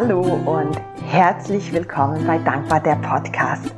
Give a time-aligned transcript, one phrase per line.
[0.00, 0.80] Hallo und
[1.10, 3.70] herzlich willkommen bei Dankbar der Podcast.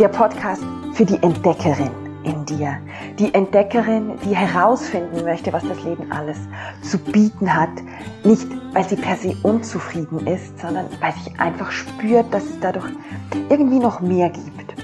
[0.00, 0.60] Der Podcast
[0.94, 1.92] für die Entdeckerin
[2.24, 2.78] in dir.
[3.16, 6.36] Die Entdeckerin, die herausfinden möchte, was das Leben alles
[6.82, 7.70] zu bieten hat.
[8.24, 12.90] Nicht, weil sie per se unzufrieden ist, sondern weil sie einfach spürt, dass es dadurch
[13.48, 14.74] irgendwie noch mehr gibt.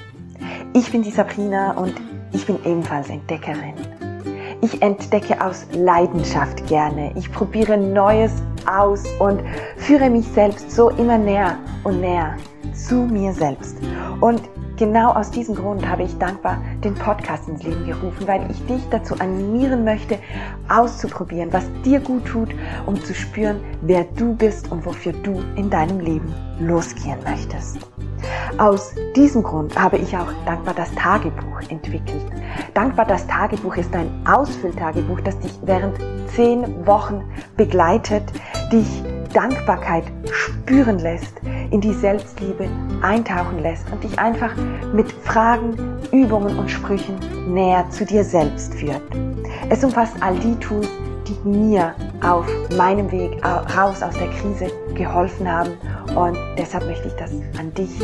[0.71, 1.93] Ich bin die Sabrina und
[2.31, 3.73] ich bin ebenfalls Entdeckerin.
[4.65, 7.11] Ich entdecke aus Leidenschaft gerne.
[7.15, 8.31] Ich probiere Neues
[8.65, 9.43] aus und
[9.77, 12.35] führe mich selbst so immer näher und näher
[12.73, 13.77] zu mir selbst.
[14.21, 14.41] Und
[14.77, 18.81] genau aus diesem Grund habe ich dankbar den Podcast ins Leben gerufen, weil ich dich
[18.89, 20.17] dazu animieren möchte,
[20.69, 22.49] auszuprobieren, was dir gut tut,
[22.85, 27.79] um zu spüren, wer du bist und wofür du in deinem Leben losgehen möchtest.
[28.57, 32.25] Aus diesem Grund habe ich auch Dankbar das Tagebuch entwickelt.
[32.73, 37.23] Dankbar das Tagebuch ist ein Ausfülltagebuch, das dich während zehn Wochen
[37.57, 38.23] begleitet,
[38.71, 39.03] dich
[39.35, 41.33] Dankbarkeit spüren lässt,
[41.71, 42.69] in die Selbstliebe
[43.01, 44.55] eintauchen lässt und dich einfach
[44.93, 45.75] mit Fragen,
[46.13, 47.19] Übungen und Sprüchen
[47.53, 49.01] näher zu dir selbst führt.
[49.69, 50.87] Es umfasst all die Tools,
[51.27, 52.45] die mir auf
[52.77, 55.71] meinem Weg raus aus der Krise geholfen haben
[56.15, 57.99] und deshalb möchte ich das an dich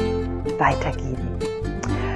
[0.59, 1.30] weitergeben.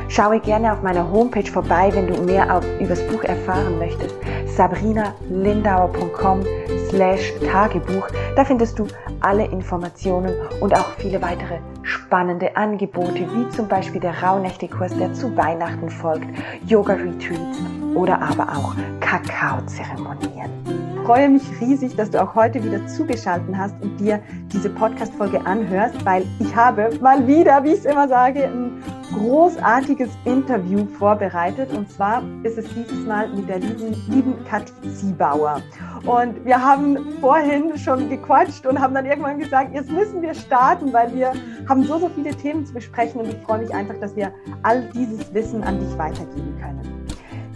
[0.07, 4.15] Schaue gerne auf meiner Homepage vorbei, wenn du mehr auf, über das Buch erfahren möchtest.
[4.55, 6.43] sabrinalindauer.com
[6.89, 8.07] slash Tagebuch.
[8.35, 8.87] Da findest du
[9.21, 15.35] alle Informationen und auch viele weitere spannende Angebote, wie zum Beispiel der Rauhnächte-Kurs, der zu
[15.35, 16.27] Weihnachten folgt,
[16.65, 17.59] Yoga-Retreats
[17.95, 20.64] oder aber auch Kakao-Zeremonien.
[21.05, 24.19] Ich freue mich riesig, dass du auch heute wieder zugeschaltet hast und dir
[24.51, 28.81] diese Podcast-Folge anhörst, weil ich habe mal wieder, wie ich es immer sage, ein
[29.13, 31.71] großartiges Interview vorbereitet.
[31.73, 35.61] Und zwar ist es dieses Mal mit der lieben, lieben Kathi Ziebauer.
[36.07, 40.91] Und wir haben vorhin schon gequatscht und haben dann irgendwann gesagt, jetzt müssen wir starten,
[40.91, 41.33] weil wir
[41.69, 44.33] haben so, so viele Themen zu besprechen und ich freue mich einfach, dass wir
[44.63, 47.05] all dieses Wissen an dich weitergeben können.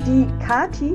[0.06, 0.94] Die Kathi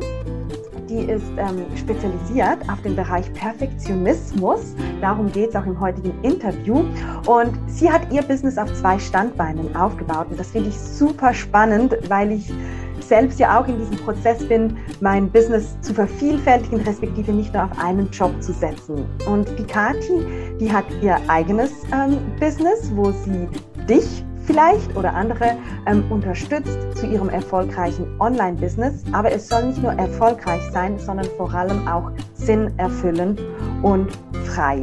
[0.89, 4.75] die ist ähm, spezialisiert auf den Bereich Perfektionismus.
[5.01, 6.85] Darum geht es auch im heutigen Interview.
[7.27, 10.27] Und sie hat ihr Business auf zwei Standbeinen aufgebaut.
[10.31, 12.53] Und das finde ich super spannend, weil ich
[13.01, 17.79] selbst ja auch in diesem Prozess bin, mein Business zu vervielfältigen, respektive nicht nur auf
[17.79, 19.05] einen Job zu setzen.
[19.27, 20.25] Und die Kati,
[20.61, 23.49] die hat ihr eigenes ähm, Business, wo sie
[23.89, 25.57] dich vielleicht oder andere
[25.87, 29.05] ähm, unterstützt zu ihrem erfolgreichen Online-Business.
[29.13, 33.41] Aber es soll nicht nur erfolgreich sein, sondern vor allem auch sinnerfüllend
[33.83, 34.09] und
[34.45, 34.83] frei.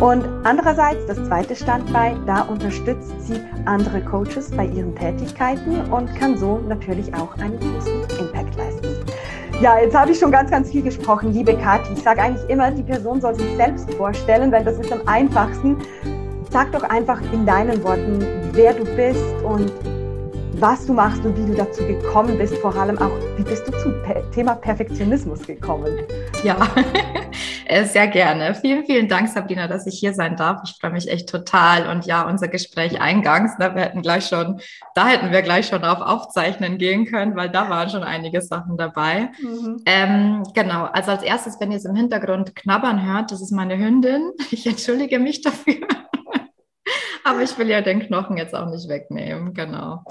[0.00, 6.36] Und andererseits, das zweite Standbein, da unterstützt sie andere Coaches bei ihren Tätigkeiten und kann
[6.36, 8.88] so natürlich auch einen großen Impact leisten.
[9.62, 11.94] Ja, jetzt habe ich schon ganz, ganz viel gesprochen, liebe Kathi.
[11.94, 15.78] Ich sage eigentlich immer, die Person soll sich selbst vorstellen, weil das ist am einfachsten.
[16.50, 19.70] Sag doch einfach in deinen Worten, wer du bist und
[20.58, 22.56] was du machst und wie du dazu gekommen bist.
[22.56, 23.94] Vor allem auch, wie bist du zum
[24.32, 25.92] Thema Perfektionismus gekommen?
[26.42, 26.56] Ja,
[27.66, 28.54] äh, sehr gerne.
[28.54, 30.62] Vielen, vielen Dank, Sabrina, dass ich hier sein darf.
[30.64, 31.86] Ich freue mich echt total.
[31.90, 34.58] Und ja, unser Gespräch eingangs, ne, wir hätten gleich schon,
[34.94, 38.78] da hätten wir gleich schon auf Aufzeichnen gehen können, weil da waren schon einige Sachen
[38.78, 39.32] dabei.
[39.42, 39.82] Mhm.
[39.84, 43.76] Ähm, genau, also als erstes, wenn ihr es im Hintergrund knabbern hört, das ist meine
[43.76, 44.32] Hündin.
[44.50, 45.86] Ich entschuldige mich dafür.
[47.26, 50.04] Aber ich will ja den Knochen jetzt auch nicht wegnehmen, genau.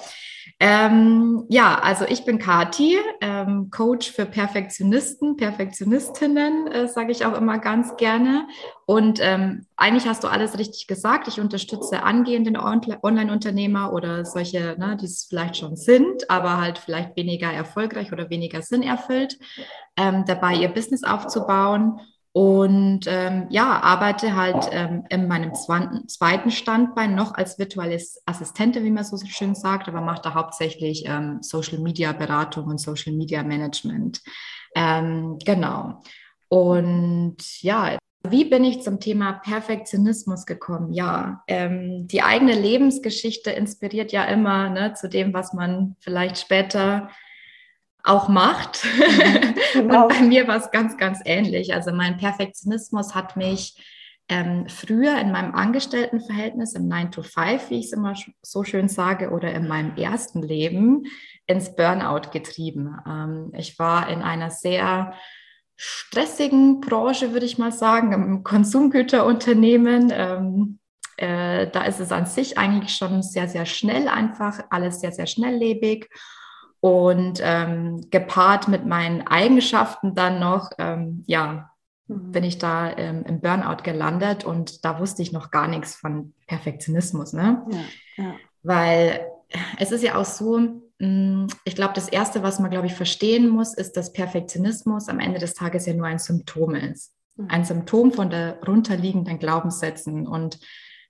[0.59, 7.38] Ähm, ja, also ich bin Kati, ähm, Coach für Perfektionisten, Perfektionistinnen, äh, sage ich auch
[7.38, 8.50] immer ganz gerne.
[8.86, 11.30] Und ähm, eigentlich hast du alles richtig gesagt.
[11.30, 17.16] Ich unterstütze angehende Online-Unternehmer oder solche, ne, die es vielleicht schon sind, aber halt vielleicht
[17.16, 19.40] weniger erfolgreich oder weniger sinnerfüllt,
[19.96, 22.02] ähm, dabei ihr Business aufzubauen
[22.35, 28.91] und ähm, ja, arbeite halt ähm, in meinem zweiten Standbein noch als virtuelle Assistentin, wie
[28.91, 33.41] man so schön sagt, aber mache da hauptsächlich ähm, Social Media Beratung und Social Media
[33.41, 34.22] Management.
[34.75, 36.02] Ähm, genau.
[36.49, 37.97] Und ja,
[38.28, 40.91] wie bin ich zum Thema Perfektionismus gekommen?
[40.91, 47.09] Ja, ähm, die eigene Lebensgeschichte inspiriert ja immer ne, zu dem, was man vielleicht später
[48.05, 48.85] auch macht.
[48.85, 50.03] Mhm, genau.
[50.03, 51.73] Und bei mir war es ganz, ganz ähnlich.
[51.73, 53.75] Also mein Perfektionismus hat mich
[54.28, 58.87] ähm, früher in meinem Angestelltenverhältnis im 9 to 5, wie ich es immer so schön
[58.87, 61.03] sage, oder in meinem ersten Leben
[61.46, 62.97] ins Burnout getrieben.
[63.07, 65.13] Ähm, ich war in einer sehr
[65.75, 70.11] stressigen Branche, würde ich mal sagen, im Konsumgüterunternehmen.
[70.13, 70.79] Ähm,
[71.17, 75.28] äh, da ist es an sich eigentlich schon sehr, sehr schnell einfach, alles sehr, sehr
[75.28, 76.09] schnelllebig.
[76.85, 81.72] Und ähm, gepaart mit meinen Eigenschaften dann noch, ähm, ja,
[82.05, 82.32] mhm.
[82.32, 86.35] bin ich da ähm, im Burnout gelandet und da wusste ich noch gar nichts von
[86.46, 87.66] Perfektionismus, ne?
[87.72, 88.34] Ja, ja.
[88.61, 89.26] Weil
[89.79, 90.59] es ist ja auch so,
[90.99, 95.17] mm, ich glaube, das Erste, was man, glaube ich, verstehen muss, ist, dass Perfektionismus am
[95.17, 97.16] Ende des Tages ja nur ein Symptom ist.
[97.35, 97.47] Mhm.
[97.49, 100.28] Ein Symptom von darunterliegenden Glaubenssätzen.
[100.28, 100.59] Und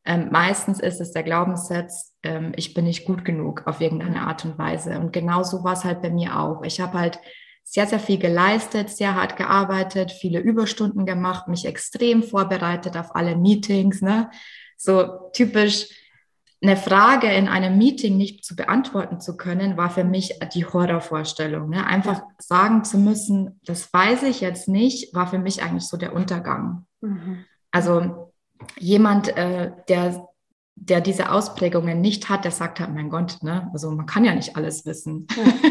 [0.05, 4.45] ähm, meistens ist es der Glaubenssatz, ähm, ich bin nicht gut genug auf irgendeine Art
[4.45, 4.99] und Weise.
[4.99, 6.63] Und genau so war es halt bei mir auch.
[6.63, 7.19] Ich habe halt
[7.63, 13.35] sehr, sehr viel geleistet, sehr hart gearbeitet, viele Überstunden gemacht, mich extrem vorbereitet auf alle
[13.35, 14.01] Meetings.
[14.01, 14.29] Ne?
[14.77, 15.87] So typisch
[16.61, 21.69] eine Frage in einem Meeting nicht zu beantworten zu können, war für mich die Horrorvorstellung.
[21.69, 21.85] Ne?
[21.85, 26.13] Einfach sagen zu müssen, das weiß ich jetzt nicht, war für mich eigentlich so der
[26.13, 26.85] Untergang.
[27.01, 27.45] Mhm.
[27.71, 28.24] Also
[28.77, 30.27] jemand, äh, der,
[30.75, 33.69] der diese Ausprägungen nicht hat, der sagt halt, mein Gott, ne?
[33.73, 35.27] also man kann ja nicht alles wissen.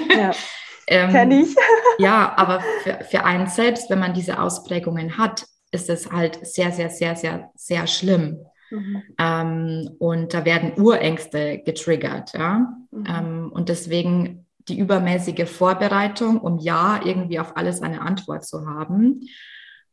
[0.08, 0.30] Ja, ja.
[0.86, 1.54] ähm, Kenn ich.
[1.98, 6.70] ja, aber für, für einen selbst, wenn man diese Ausprägungen hat, ist es halt sehr,
[6.72, 8.38] sehr, sehr, sehr, sehr schlimm.
[8.70, 9.02] Mhm.
[9.18, 12.32] Ähm, und da werden Urängste getriggert.
[12.34, 12.74] Ja?
[12.90, 13.04] Mhm.
[13.06, 19.20] Ähm, und deswegen die übermäßige Vorbereitung, um ja irgendwie auf alles eine Antwort zu haben.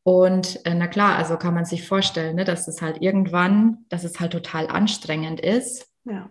[0.04, 4.04] Und äh, na klar, also kann man sich vorstellen, ne, dass es halt irgendwann, dass
[4.04, 5.88] es halt total anstrengend ist.
[6.06, 6.30] Ja.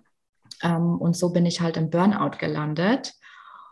[0.63, 3.15] Ähm, und so bin ich halt im Burnout gelandet.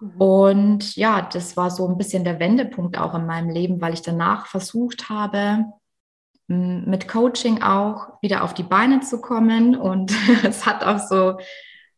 [0.00, 0.20] Mhm.
[0.20, 4.02] Und ja, das war so ein bisschen der Wendepunkt auch in meinem Leben, weil ich
[4.02, 5.64] danach versucht habe,
[6.46, 9.76] mit Coaching auch wieder auf die Beine zu kommen.
[9.76, 10.12] Und
[10.44, 11.38] es hat auch so,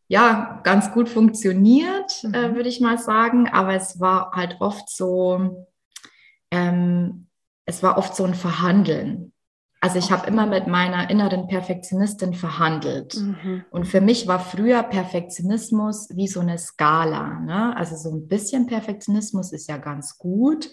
[0.07, 2.33] ja, ganz gut funktioniert, äh, mhm.
[2.33, 3.47] äh, würde ich mal sagen.
[3.47, 5.67] Aber es war halt oft so,
[6.49, 7.27] ähm,
[7.71, 9.31] es war oft so ein Verhandeln.
[9.79, 13.15] Also ich habe immer mit meiner inneren Perfektionistin verhandelt.
[13.15, 13.63] Mhm.
[13.71, 17.39] Und für mich war früher Perfektionismus wie so eine Skala.
[17.39, 17.75] Ne?
[17.75, 20.69] Also so ein bisschen Perfektionismus ist ja ganz gut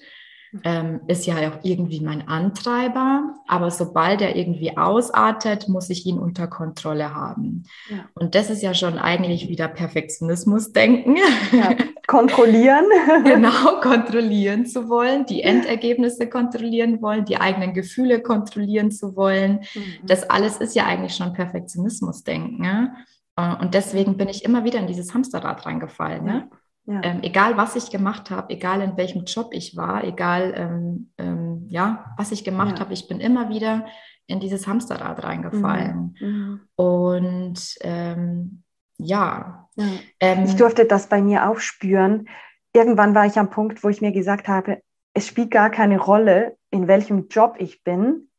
[0.65, 3.35] ähm, ist ja auch irgendwie mein Antreiber.
[3.47, 7.65] Aber sobald er irgendwie ausartet, muss ich ihn unter Kontrolle haben.
[7.91, 8.09] Ja.
[8.15, 11.17] Und das ist ja schon eigentlich wieder Perfektionismus-Denken.
[11.53, 11.75] Ja,
[12.07, 12.85] kontrollieren.
[13.25, 19.61] genau, kontrollieren zu wollen, die Endergebnisse kontrollieren wollen, die eigenen Gefühle kontrollieren zu wollen.
[19.75, 20.07] Mhm.
[20.07, 22.65] Das alles ist ja eigentlich schon Perfektionismus-Denken.
[22.65, 22.95] Ja?
[23.37, 26.25] Äh, und deswegen bin ich immer wieder in dieses Hamsterrad reingefallen.
[26.25, 26.51] Ne?
[26.91, 27.03] Ja.
[27.05, 31.67] Ähm, egal, was ich gemacht habe, egal in welchem Job ich war, egal, ähm, ähm,
[31.69, 32.81] ja, was ich gemacht ja.
[32.81, 33.85] habe, ich bin immer wieder
[34.27, 36.17] in dieses Hamsterrad reingefallen.
[36.19, 36.27] Mhm.
[36.27, 36.61] mhm.
[36.77, 38.63] Und ähm,
[38.97, 39.69] ja.
[39.77, 39.87] ja.
[40.19, 42.27] Ähm, ich durfte das bei mir auch spüren.
[42.73, 44.81] Irgendwann war ich am Punkt, wo ich mir gesagt habe,
[45.13, 48.31] es spielt gar keine Rolle, in welchem Job ich bin,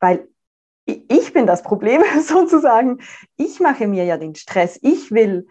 [0.00, 0.26] weil
[0.86, 3.00] ich bin das Problem sozusagen.
[3.36, 4.78] Ich mache mir ja den Stress.
[4.80, 5.46] Ich will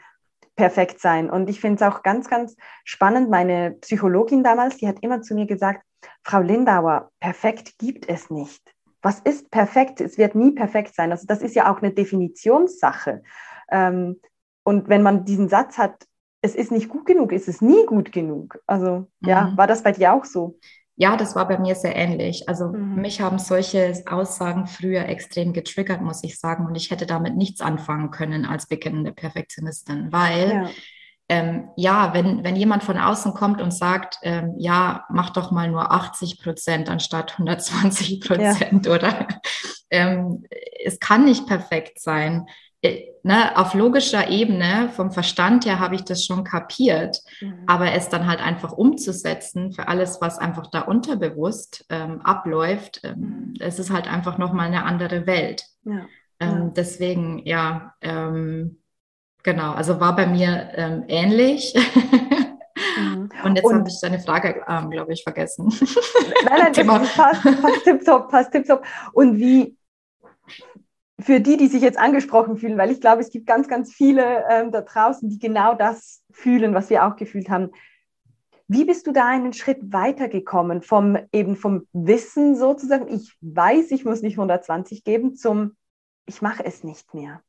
[0.57, 1.29] perfekt sein.
[1.29, 3.29] Und ich finde es auch ganz, ganz spannend.
[3.29, 5.83] Meine Psychologin damals, die hat immer zu mir gesagt,
[6.23, 8.61] Frau Lindauer, perfekt gibt es nicht.
[9.01, 10.01] Was ist perfekt?
[10.01, 11.11] Es wird nie perfekt sein.
[11.11, 13.23] Also das ist ja auch eine Definitionssache.
[13.71, 14.19] Ähm,
[14.63, 16.05] und wenn man diesen Satz hat,
[16.41, 18.59] es ist nicht gut genug, ist es nie gut genug.
[18.67, 19.57] Also ja, mhm.
[19.57, 20.59] war das bei dir auch so?
[20.99, 22.49] Ja, das war bei mir sehr ähnlich.
[22.49, 22.95] Also mhm.
[22.95, 26.65] mich haben solche Aussagen früher extrem getriggert, muss ich sagen.
[26.65, 30.69] Und ich hätte damit nichts anfangen können als beginnende Perfektionistin, weil ja,
[31.29, 35.69] ähm, ja wenn, wenn jemand von außen kommt und sagt, ähm, ja, mach doch mal
[35.69, 38.91] nur 80 Prozent anstatt 120 Prozent ja.
[38.91, 39.27] oder
[39.91, 40.45] ähm,
[40.83, 42.47] es kann nicht perfekt sein
[42.83, 47.63] ne, auf logischer Ebene, vom Verstand her habe ich das schon kapiert, mhm.
[47.67, 53.19] aber es dann halt einfach umzusetzen für alles, was einfach da unterbewusst ähm, abläuft, ähm,
[53.19, 53.53] mhm.
[53.59, 55.65] es ist halt einfach nochmal eine andere Welt.
[55.83, 56.05] Ja.
[56.39, 56.73] Ähm.
[56.75, 58.79] Deswegen, ja, ähm,
[59.43, 61.73] genau, also war bei mir ähm, ähnlich.
[61.75, 63.29] Mhm.
[63.43, 65.71] Und jetzt habe ich deine Frage, ähm, glaube ich, vergessen.
[66.45, 68.85] Nein, nein, das passt, passt tipptopp, passt tipptopp.
[69.13, 69.77] Und wie,
[71.27, 74.45] für die, die sich jetzt angesprochen fühlen, weil ich glaube, es gibt ganz, ganz viele
[74.49, 77.71] ähm, da draußen, die genau das fühlen, was wir auch gefühlt haben.
[78.69, 84.05] Wie bist du da einen Schritt weitergekommen vom eben vom Wissen sozusagen, ich weiß, ich
[84.05, 85.75] muss nicht 120 geben, zum
[86.27, 87.41] ich mache es nicht mehr?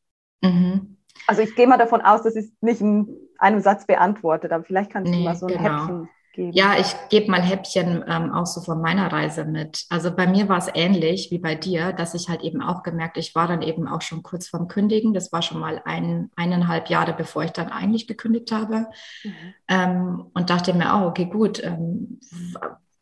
[0.43, 0.97] Mhm.
[1.29, 3.07] Also ich gehe mal davon aus, das ist nicht in
[3.39, 5.63] einem Satz beantwortet, aber vielleicht kannst nee, du mal so ein genau.
[5.63, 6.53] Häppchen geben?
[6.53, 9.85] Ja, ich gebe mal Häppchen ähm, auch so von meiner Reise mit.
[9.89, 13.17] Also bei mir war es ähnlich wie bei dir, dass ich halt eben auch gemerkt,
[13.17, 15.15] ich war dann eben auch schon kurz vorm Kündigen.
[15.15, 18.87] Das war schon mal ein, eineinhalb Jahre, bevor ich dann eigentlich gekündigt habe.
[19.25, 19.55] Mhm.
[19.69, 22.21] Ähm, und dachte mir auch, okay, gut, ähm,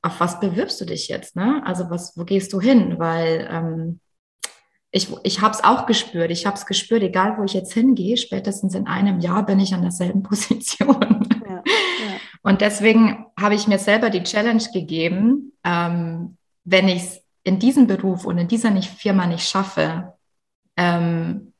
[0.02, 1.36] auf was bewirbst du dich jetzt?
[1.36, 1.62] Ne?
[1.64, 2.98] Also was, wo gehst du hin?
[2.98, 4.00] Weil ähm,
[4.90, 6.30] ich, ich habe es auch gespürt.
[6.30, 9.74] Ich habe es gespürt, egal wo ich jetzt hingehe, spätestens in einem Jahr bin ich
[9.74, 11.28] an derselben Position.
[11.44, 11.62] Ja, ja.
[12.42, 17.86] Und deswegen habe ich mir selber die Challenge gegeben, ähm, wenn ich es in diesem
[17.86, 20.14] Beruf und in dieser nicht Firma nicht schaffe,
[20.76, 21.52] ähm,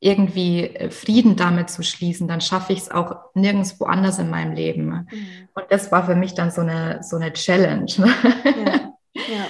[0.00, 4.52] irgendwie äh, Frieden damit zu schließen, dann schaffe ich es auch nirgendwo anders in meinem
[4.52, 4.86] Leben.
[5.10, 5.48] Mhm.
[5.54, 7.86] Und das war für mich dann so eine, so eine Challenge.
[7.96, 8.94] Ja.
[9.14, 9.46] Ja.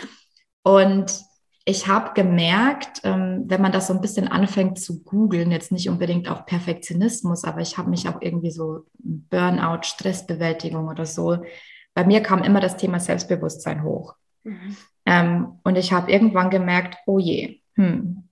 [0.62, 1.24] Und
[1.66, 5.88] ich habe gemerkt, ähm, wenn man das so ein bisschen anfängt zu googeln, jetzt nicht
[5.88, 11.38] unbedingt auf Perfektionismus, aber ich habe mich auch irgendwie so Burnout, Stressbewältigung oder so,
[11.94, 14.14] bei mir kam immer das Thema Selbstbewusstsein hoch.
[14.42, 14.76] Mhm.
[15.06, 18.28] Ähm, und ich habe irgendwann gemerkt, oh je, hm,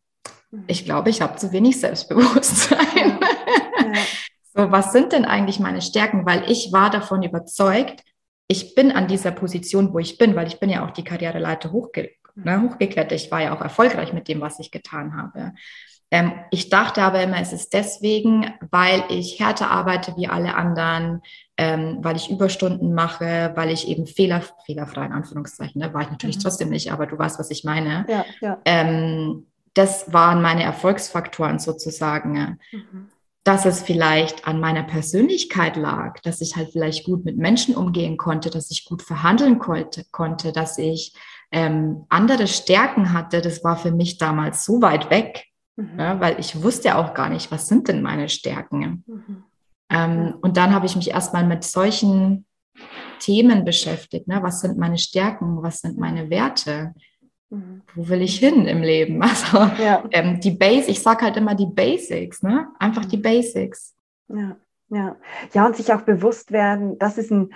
[0.51, 0.65] mhm.
[0.67, 3.19] ich glaube, ich habe zu wenig Selbstbewusstsein.
[3.19, 3.93] Ja.
[3.95, 4.03] Ja.
[4.55, 6.27] so, was sind denn eigentlich meine Stärken?
[6.27, 8.03] Weil ich war davon überzeugt,
[8.47, 11.73] ich bin an dieser Position, wo ich bin, weil ich bin ja auch die Karriereleiter
[11.73, 13.12] hochge ne, hochgeklettert.
[13.12, 15.53] Ich war ja auch erfolgreich mit dem, was ich getan habe.
[16.11, 21.23] Ähm, ich dachte aber immer, es ist deswegen, weil ich härter arbeite wie alle anderen,
[21.57, 26.11] ähm, weil ich Überstunden mache, weil ich eben Fehler, fehlerfrei in Anführungszeichen, ne, war ich
[26.11, 26.41] natürlich mhm.
[26.41, 28.05] trotzdem nicht, aber du weißt, was ich meine.
[28.09, 28.59] Ja, ja.
[28.67, 32.59] Ähm, das waren meine Erfolgsfaktoren sozusagen.
[32.71, 33.09] Mhm
[33.45, 38.17] dass es vielleicht an meiner Persönlichkeit lag, dass ich halt vielleicht gut mit Menschen umgehen
[38.17, 41.12] konnte, dass ich gut verhandeln konnte, konnte dass ich
[41.52, 45.44] ähm, andere Stärken hatte, das war für mich damals so weit weg,
[45.76, 45.99] mhm.
[45.99, 49.04] ja, weil ich wusste auch gar nicht, was sind denn meine Stärken.
[49.06, 49.44] Mhm.
[49.90, 52.47] Ähm, und dann habe ich mich erstmal mit solchen
[53.21, 54.26] Themen beschäftigt.
[54.26, 54.42] Ne?
[54.42, 55.62] Was sind meine Stärken?
[55.62, 56.94] Was sind meine Werte?
[57.50, 57.82] Mhm.
[57.94, 59.23] Wo will ich hin im Leben?
[59.23, 60.02] Also ja.
[60.11, 62.68] ähm, die Base, ich sage halt immer die Basics, ne?
[62.78, 63.23] Einfach die mhm.
[63.23, 63.94] Basics.
[64.28, 64.56] Ja,
[64.88, 65.16] ja.
[65.52, 67.52] Ja, und sich auch bewusst werden, das ist ein,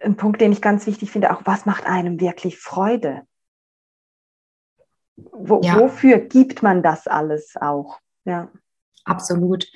[0.00, 3.22] ein Punkt, den ich ganz wichtig finde, auch was macht einem wirklich Freude?
[5.16, 5.78] Wo, ja.
[5.78, 7.98] Wofür gibt man das alles auch?
[8.24, 8.50] Ja.
[9.04, 9.66] Absolut.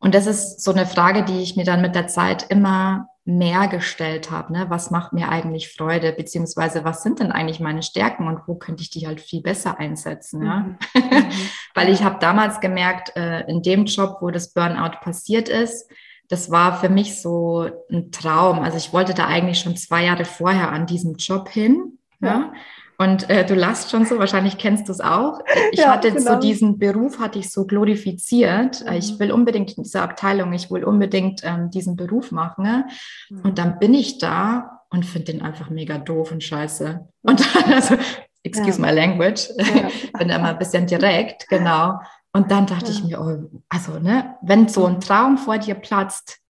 [0.00, 3.68] Und das ist so eine Frage, die ich mir dann mit der Zeit immer mehr
[3.68, 4.52] gestellt habe.
[4.54, 4.66] Ne?
[4.70, 6.12] Was macht mir eigentlich Freude?
[6.12, 9.78] Beziehungsweise was sind denn eigentlich meine Stärken und wo könnte ich die halt viel besser
[9.78, 10.44] einsetzen?
[10.44, 10.60] Ja?
[10.60, 10.78] Mhm.
[11.74, 15.90] Weil ich habe damals gemerkt, äh, in dem Job, wo das Burnout passiert ist,
[16.28, 18.60] das war für mich so ein Traum.
[18.60, 21.98] Also ich wollte da eigentlich schon zwei Jahre vorher an diesem Job hin.
[22.20, 22.28] Ja.
[22.28, 22.52] ja?
[23.00, 25.38] Und äh, du lachst schon so, wahrscheinlich kennst du es auch.
[25.70, 26.34] Ich ja, hatte genau.
[26.34, 28.84] so diesen Beruf, hatte ich so glorifiziert.
[28.84, 28.92] Mhm.
[28.94, 32.64] Ich will unbedingt in dieser Abteilung, ich will unbedingt ähm, diesen Beruf machen.
[32.64, 32.86] Ne?
[33.30, 33.40] Mhm.
[33.42, 37.08] Und dann bin ich da und finde den einfach mega doof und scheiße.
[37.22, 37.94] Und dann, also,
[38.42, 38.86] excuse ja.
[38.86, 39.88] my language, ja.
[40.18, 42.00] bin immer ein bisschen direkt, genau.
[42.32, 46.40] Und dann dachte ich mir, oh, also, ne, wenn so ein Traum vor dir platzt,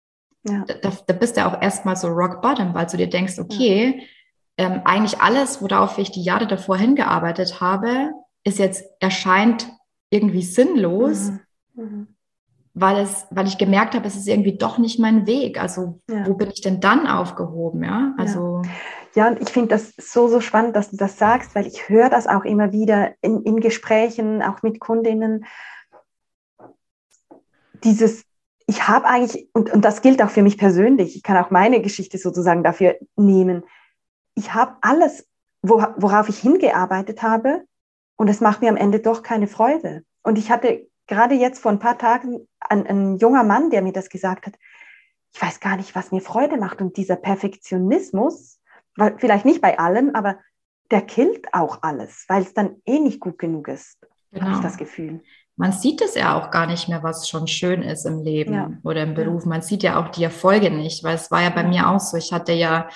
[0.43, 4.07] da, da, bist du auch erstmal so rock bottom, weil du dir denkst, okay,
[4.57, 8.11] ähm, eigentlich alles, worauf ich die Jahre davor hingearbeitet habe,
[8.43, 9.69] ist jetzt erscheint
[10.09, 11.31] irgendwie sinnlos,
[11.75, 11.83] mhm.
[11.83, 12.07] Mhm.
[12.73, 15.61] weil es, weil ich gemerkt habe, es ist irgendwie doch nicht mein Weg.
[15.61, 16.25] Also ja.
[16.27, 17.83] wo bin ich denn dann aufgehoben?
[17.83, 18.61] Ja, also
[19.15, 19.27] ja.
[19.27, 22.27] und ich finde das so so spannend, dass du das sagst, weil ich höre das
[22.27, 25.45] auch immer wieder in, in Gesprächen, auch mit Kundinnen.
[27.83, 28.23] Dieses
[28.67, 31.81] ich habe eigentlich, und, und das gilt auch für mich persönlich, ich kann auch meine
[31.81, 33.63] Geschichte sozusagen dafür nehmen
[34.39, 35.27] ich habe alles,
[35.61, 37.65] worauf ich hingearbeitet habe,
[38.15, 40.03] und es macht mir am Ende doch keine Freude.
[40.23, 43.93] Und ich hatte gerade jetzt vor ein paar Tagen einen, einen junger Mann, der mir
[43.93, 44.55] das gesagt hat,
[45.33, 46.81] ich weiß gar nicht, was mir Freude macht.
[46.81, 48.58] Und dieser Perfektionismus,
[49.17, 50.37] vielleicht nicht bei allen, aber
[50.91, 53.97] der killt auch alles, weil es dann eh nicht gut genug ist,
[54.31, 54.45] genau.
[54.45, 55.21] habe ich das Gefühl.
[55.55, 58.71] Man sieht es ja auch gar nicht mehr, was schon schön ist im Leben ja.
[58.83, 59.45] oder im Beruf.
[59.45, 62.15] Man sieht ja auch die Erfolge nicht, weil es war ja bei mir auch so.
[62.15, 62.87] Ich hatte ja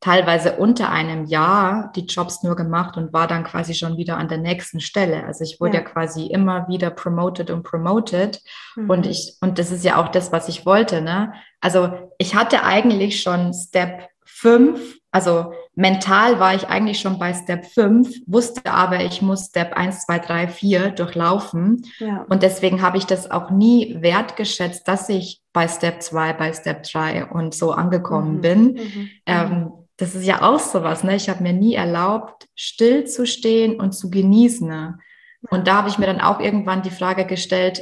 [0.00, 4.28] teilweise unter einem Jahr die Jobs nur gemacht und war dann quasi schon wieder an
[4.28, 5.24] der nächsten Stelle.
[5.24, 8.40] Also ich wurde ja, ja quasi immer wieder promoted und promoted.
[8.76, 8.88] Mhm.
[8.88, 11.34] Und ich, und das ist ja auch das, was ich wollte, ne?
[11.60, 17.64] Also ich hatte eigentlich schon Step 5, also mental war ich eigentlich schon bei Step
[17.64, 21.86] 5, wusste aber, ich muss Step 1, 2, 3, 4 durchlaufen.
[21.98, 22.26] Ja.
[22.28, 26.82] Und deswegen habe ich das auch nie wertgeschätzt, dass ich bei Step 2, bei Step
[26.82, 28.40] 3 und so angekommen mhm.
[28.42, 28.60] bin.
[28.60, 29.10] Mhm.
[29.24, 31.16] Ähm, das ist ja auch sowas, ne?
[31.16, 34.68] Ich habe mir nie erlaubt, still zu stehen und zu genießen.
[34.68, 34.98] Ne?
[35.48, 37.80] Und da habe ich mir dann auch irgendwann die Frage gestellt,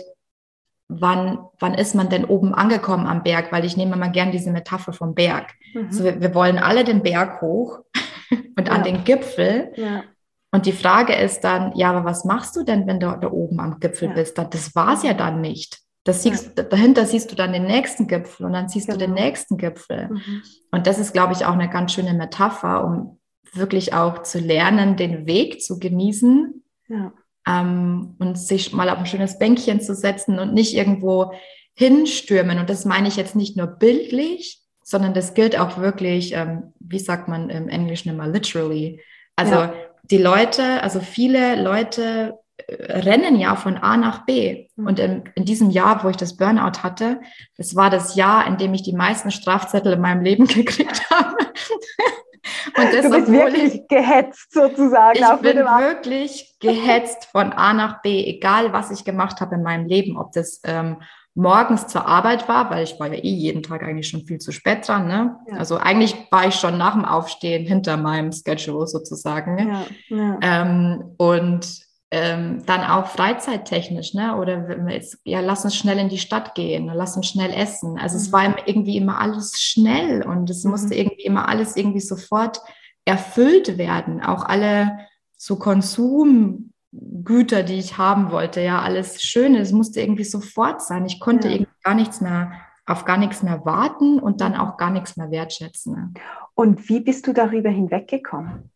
[1.01, 3.53] wann, wann ist man denn oben angekommen am Berg?
[3.53, 5.53] Weil ich nehme mal gern diese Metapher vom Berg.
[5.75, 5.87] Mhm.
[5.87, 7.81] Also wir, wir, wollen alle den Berg hoch
[8.57, 8.75] und ja.
[8.75, 9.73] an den Gipfel.
[9.77, 10.05] Ja.
[10.51, 13.61] Und die Frage ist dann, ja, aber was machst du denn, wenn du da oben
[13.61, 14.15] am Gipfel ja.
[14.15, 14.39] bist?
[14.39, 15.81] Das war es ja dann nicht.
[16.05, 16.59] Das siehst.
[16.71, 18.99] Dahinter siehst du dann den nächsten Gipfel und dann siehst genau.
[18.99, 19.27] du den genau.
[19.27, 20.11] nächsten Gipfel.
[20.11, 20.43] Mhm.
[20.71, 23.19] Und das ist, glaube ich, auch eine ganz schöne Metapher, um
[23.53, 27.13] wirklich auch zu lernen, den Weg zu genießen ja.
[27.47, 31.33] Ähm, und sich mal auf ein schönes Bänkchen zu setzen und nicht irgendwo
[31.75, 32.59] hinstürmen.
[32.59, 36.99] Und das meine ich jetzt nicht nur bildlich, sondern das gilt auch wirklich, ähm, wie
[36.99, 39.01] sagt man im Englischen immer, literally.
[39.37, 39.75] Also ja.
[40.05, 44.69] die Leute, also viele Leute äh, rennen ja von A nach B.
[44.77, 44.87] Mhm.
[44.87, 47.21] Und in, in, diesem Jahr, wo ich das Burnout hatte,
[47.57, 51.37] das war das Jahr, in dem ich die meisten Strafzettel in meinem Leben gekriegt habe.
[52.77, 55.19] Und das, du bist wirklich ich, gehetzt sozusagen.
[55.19, 59.87] Ich bin wirklich gehetzt von A nach B, egal was ich gemacht habe in meinem
[59.87, 60.99] Leben, ob das ähm,
[61.35, 64.53] morgens zur Arbeit war, weil ich war ja eh jeden Tag eigentlich schon viel zu
[64.53, 65.09] spät dran.
[65.09, 65.37] Ne?
[65.51, 65.57] Ja.
[65.57, 69.59] Also eigentlich war ich schon nach dem Aufstehen hinter meinem Schedule sozusagen.
[69.59, 69.87] Ja,
[70.17, 70.39] ja.
[70.41, 71.84] Ähm, und
[72.17, 74.37] ähm, dann auch freizeittechnisch, ne?
[74.37, 77.99] Oder jetzt, ja, lass uns schnell in die Stadt gehen, lass uns schnell essen.
[77.99, 78.23] Also mhm.
[78.23, 80.71] es war irgendwie immer alles schnell und es mhm.
[80.71, 82.61] musste irgendwie immer alles irgendwie sofort
[83.05, 84.23] erfüllt werden.
[84.23, 84.97] Auch alle
[85.37, 91.07] so Konsumgüter, die ich haben wollte, ja, alles Schöne, es musste irgendwie sofort sein.
[91.07, 91.55] Ich konnte ja.
[91.55, 92.53] irgendwie gar nichts mehr,
[92.87, 95.95] auf gar nichts mehr warten und dann auch gar nichts mehr wertschätzen.
[95.95, 96.13] Ne?
[96.55, 98.71] Und wie bist du darüber hinweggekommen?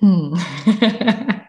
[0.00, 0.38] Hm.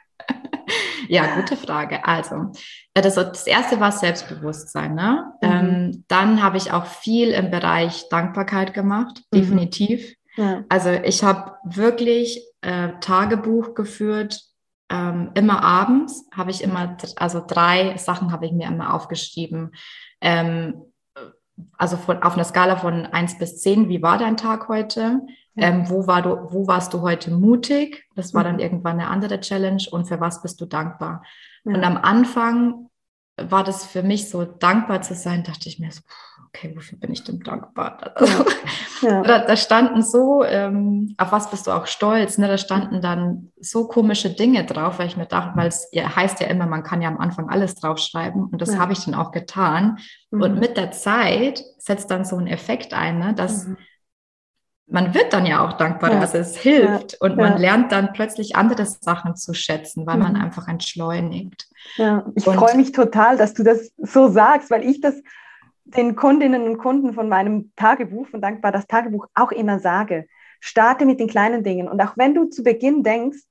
[1.08, 2.06] Ja, gute Frage.
[2.06, 2.52] Also,
[2.94, 4.96] äh, das, das erste war Selbstbewusstsein.
[4.96, 5.34] Ne?
[5.42, 5.50] Mhm.
[5.50, 9.38] Ähm, dann habe ich auch viel im Bereich Dankbarkeit gemacht, mhm.
[9.38, 10.16] definitiv.
[10.36, 10.64] Ja.
[10.70, 14.42] Also, ich habe wirklich äh, Tagebuch geführt.
[14.90, 19.72] Ähm, immer abends habe ich immer, also drei Sachen habe ich mir immer aufgeschrieben.
[20.22, 20.84] Ähm,
[21.78, 25.22] also von, auf einer Skala von eins bis zehn, wie war dein Tag heute?
[25.58, 28.06] Ähm, wo, war du, wo warst du heute mutig?
[28.16, 28.62] Das war dann mhm.
[28.62, 29.84] irgendwann eine andere Challenge.
[29.92, 31.24] Und für was bist du dankbar?
[31.64, 31.76] Ja.
[31.76, 32.90] Und am Anfang
[33.38, 36.02] war das für mich so, dankbar zu sein, dachte ich mir so,
[36.48, 38.14] okay, wofür bin ich denn dankbar?
[39.02, 39.24] Also, ja.
[39.24, 42.38] da, da, standen so, ähm, auf was bist du auch stolz?
[42.38, 42.48] Ne?
[42.48, 46.40] Da standen dann so komische Dinge drauf, weil ich mir dachte, weil es ja, heißt
[46.40, 48.80] ja immer, man kann ja am Anfang alles draufschreiben und das ja.
[48.80, 49.98] habe ich dann auch getan.
[50.32, 50.42] Mhm.
[50.42, 53.34] Und mit der Zeit setzt dann so ein Effekt ein, ne?
[53.34, 53.78] dass mhm
[54.88, 56.20] man wird dann ja auch dankbar, ja.
[56.20, 57.18] also es hilft ja.
[57.22, 57.58] und man ja.
[57.58, 60.24] lernt dann plötzlich andere Sachen zu schätzen, weil mhm.
[60.24, 61.68] man einfach entschleunigt.
[62.36, 65.22] Ich freue mich total, dass du das so sagst, weil ich das
[65.86, 70.28] den Kundinnen und Kunden von meinem Tagebuch, von Dankbar das Tagebuch, auch immer sage.
[70.60, 73.44] Starte mit den kleinen Dingen und auch wenn du zu Beginn denkst,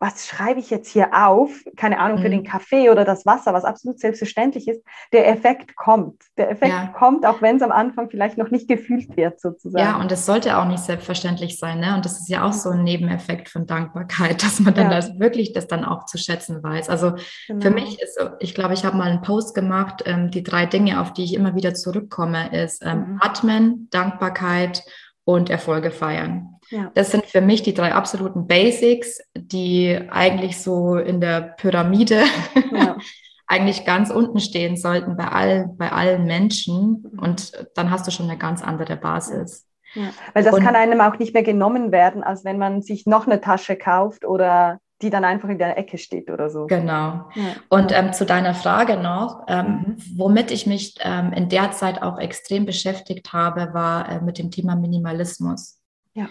[0.00, 1.50] was schreibe ich jetzt hier auf?
[1.76, 2.32] Keine Ahnung, für mhm.
[2.32, 4.80] den Kaffee oder das Wasser, was absolut selbstverständlich ist.
[5.12, 6.22] Der Effekt kommt.
[6.36, 6.86] Der Effekt ja.
[6.86, 9.84] kommt, auch wenn es am Anfang vielleicht noch nicht gefühlt wird, sozusagen.
[9.84, 11.80] Ja, und es sollte auch nicht selbstverständlich sein.
[11.80, 11.96] Ne?
[11.96, 14.96] Und das ist ja auch so ein Nebeneffekt von Dankbarkeit, dass man dann ja.
[14.96, 16.88] das wirklich das dann auch zu schätzen weiß.
[16.88, 17.14] Also
[17.48, 17.60] genau.
[17.60, 21.00] für mich ist, ich glaube, ich habe mal einen Post gemacht, ähm, die drei Dinge,
[21.00, 23.18] auf die ich immer wieder zurückkomme, ist ähm, mhm.
[23.20, 24.84] Atmen, Dankbarkeit
[25.24, 26.57] und Erfolge feiern.
[26.70, 26.90] Ja.
[26.94, 32.24] Das sind für mich die drei absoluten Basics, die eigentlich so in der Pyramide
[32.72, 32.96] ja.
[33.46, 37.06] eigentlich ganz unten stehen sollten bei, all, bei allen Menschen.
[37.10, 37.18] Mhm.
[37.18, 39.66] Und dann hast du schon eine ganz andere Basis.
[39.94, 40.10] Ja.
[40.34, 43.26] Weil das Und, kann einem auch nicht mehr genommen werden, als wenn man sich noch
[43.26, 46.66] eine Tasche kauft oder die dann einfach in der Ecke steht oder so.
[46.66, 47.28] Genau.
[47.34, 47.54] Ja.
[47.68, 49.96] Und ähm, zu deiner Frage noch, ähm, mhm.
[50.16, 54.50] womit ich mich ähm, in der Zeit auch extrem beschäftigt habe, war äh, mit dem
[54.50, 55.80] Thema Minimalismus.
[56.14, 56.28] Ja.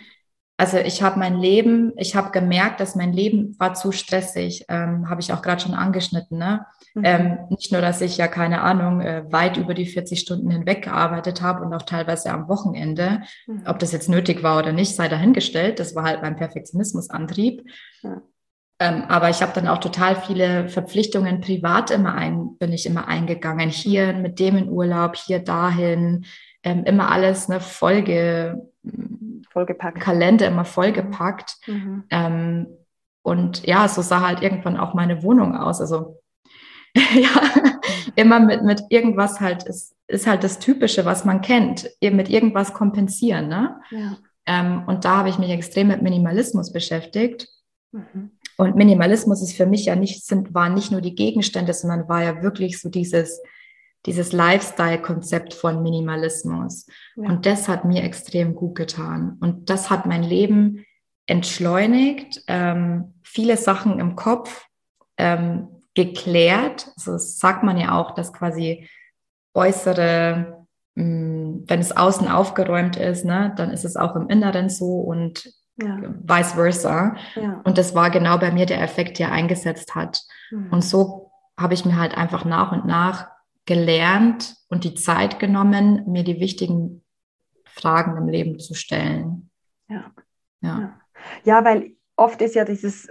[0.60, 5.08] Also ich habe mein Leben, ich habe gemerkt, dass mein Leben war zu stressig, ähm,
[5.08, 6.40] habe ich auch gerade schon angeschnitten.
[6.40, 6.66] Ne?
[6.96, 7.04] Mhm.
[7.06, 10.86] Ähm, nicht nur, dass ich ja keine Ahnung äh, weit über die 40 Stunden hinweg
[10.86, 13.22] gearbeitet habe und auch teilweise am Wochenende.
[13.46, 13.64] Mhm.
[13.68, 15.80] Ob das jetzt nötig war oder nicht, sei dahingestellt.
[15.80, 17.64] Das war halt mein Perfektionismusantrieb.
[18.02, 18.22] Mhm.
[18.80, 23.08] Ähm, aber ich habe dann auch total viele Verpflichtungen privat immer ein, bin ich immer
[23.08, 23.70] eingegangen.
[23.70, 26.26] Hier mit dem in Urlaub, hier dahin,
[26.64, 28.62] ähm, immer alles eine Folge
[29.52, 30.00] vollgepackt.
[30.00, 31.56] Kalender immer vollgepackt.
[31.66, 32.04] Mhm.
[32.10, 32.68] Ähm,
[33.24, 35.82] und ja, so sah halt irgendwann auch meine Wohnung aus.
[35.82, 36.22] Also
[36.96, 37.42] ja,
[38.16, 42.30] immer mit, mit irgendwas halt, ist, ist halt das Typische, was man kennt, eben mit
[42.30, 43.48] irgendwas kompensieren.
[43.48, 43.80] Ne?
[43.92, 44.18] Ja.
[44.46, 47.48] Ähm, und da habe ich mich extrem mit Minimalismus beschäftigt.
[47.92, 48.32] Mhm.
[48.58, 52.24] Und Minimalismus ist für mich ja nicht, sind, waren nicht nur die Gegenstände, sondern war
[52.24, 53.42] ja wirklich so dieses,
[54.08, 56.88] dieses Lifestyle-Konzept von Minimalismus.
[57.16, 57.30] Ja.
[57.30, 59.38] Und das hat mir extrem gut getan.
[59.42, 60.86] Und das hat mein Leben
[61.28, 64.66] entschleunigt, ähm, viele Sachen im Kopf
[65.18, 66.90] ähm, geklärt.
[66.96, 68.90] Also das sagt man ja auch, dass quasi
[69.54, 70.66] äußere,
[70.96, 75.00] mh, mm, wenn es außen aufgeräumt ist, ne, dann ist es auch im Inneren so
[75.02, 75.98] und ja.
[76.24, 77.16] vice versa.
[77.36, 77.62] Ja.
[77.66, 80.22] Und das war genau bei mir der Effekt, der eingesetzt hat.
[80.50, 80.72] Mhm.
[80.72, 83.28] Und so habe ich mir halt einfach nach und nach
[83.68, 87.04] gelernt und die Zeit genommen, mir die wichtigen
[87.66, 89.52] Fragen im Leben zu stellen.
[89.88, 90.12] Ja.
[90.62, 91.00] Ja,
[91.44, 93.08] ja weil oft ist ja dieses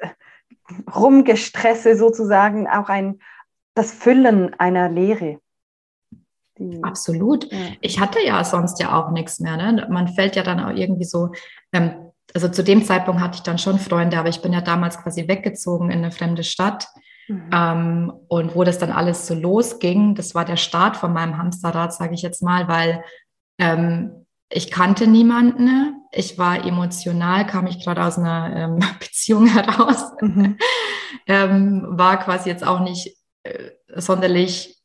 [0.92, 3.20] Rumgestresse sozusagen auch ein,
[3.74, 5.38] das Füllen einer Lehre.
[6.82, 7.52] Absolut.
[7.52, 7.58] Ja.
[7.82, 9.56] Ich hatte ja sonst ja auch nichts mehr.
[9.56, 9.86] Ne?
[9.90, 11.32] Man fällt ja dann auch irgendwie so,
[11.72, 14.98] ähm, also zu dem Zeitpunkt hatte ich dann schon Freunde, aber ich bin ja damals
[14.98, 16.88] quasi weggezogen in eine fremde Stadt.
[17.28, 17.50] Mhm.
[17.52, 21.92] Ähm, und wo das dann alles so losging, das war der Start von meinem Hamsterrad,
[21.92, 23.02] sage ich jetzt mal, weil
[23.58, 26.02] ähm, ich kannte niemanden.
[26.12, 30.56] Ich war emotional, kam ich gerade aus einer ähm, Beziehung heraus, mhm.
[31.26, 34.76] ähm, war quasi jetzt auch nicht äh, sonderlich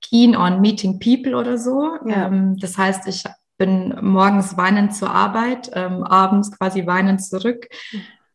[0.00, 1.96] keen on meeting people oder so.
[2.06, 2.26] Ja.
[2.26, 3.24] Ähm, das heißt, ich
[3.58, 7.68] bin morgens weinend zur Arbeit, ähm, abends quasi weinend zurück.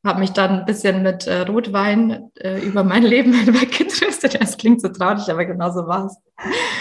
[0.07, 4.41] Habe mich dann ein bisschen mit äh, Rotwein äh, über mein Leben hinweggetröstet.
[4.41, 6.17] Das klingt so traurig, aber genau so war es.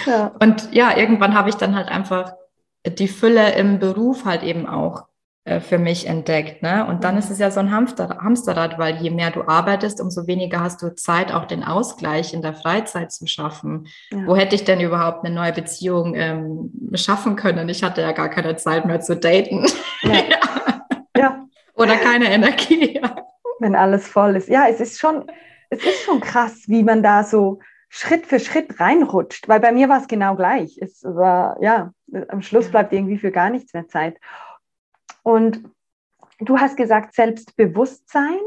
[0.06, 0.32] Ja.
[0.40, 2.32] Und ja, irgendwann habe ich dann halt einfach
[2.86, 5.06] die Fülle im Beruf halt eben auch
[5.44, 6.62] äh, für mich entdeckt.
[6.62, 6.86] Ne?
[6.86, 10.26] Und dann ist es ja so ein Hamster, Hamsterrad, weil je mehr du arbeitest, umso
[10.26, 13.86] weniger hast du Zeit, auch den Ausgleich in der Freizeit zu schaffen.
[14.10, 14.26] Ja.
[14.26, 17.68] Wo hätte ich denn überhaupt eine neue Beziehung ähm, schaffen können?
[17.68, 19.66] Ich hatte ja gar keine Zeit mehr zu daten.
[20.02, 20.12] Ja.
[21.76, 23.00] Oder keine Energie.
[23.60, 24.48] Wenn alles voll ist.
[24.48, 25.30] Ja, es ist schon,
[25.70, 29.88] es ist schon krass, wie man da so Schritt für Schritt reinrutscht, weil bei mir
[29.88, 30.78] war es genau gleich.
[30.80, 31.92] Es war, ja,
[32.28, 34.18] am Schluss bleibt irgendwie für gar nichts mehr Zeit.
[35.22, 35.62] Und
[36.38, 38.40] du hast gesagt, Selbstbewusstsein.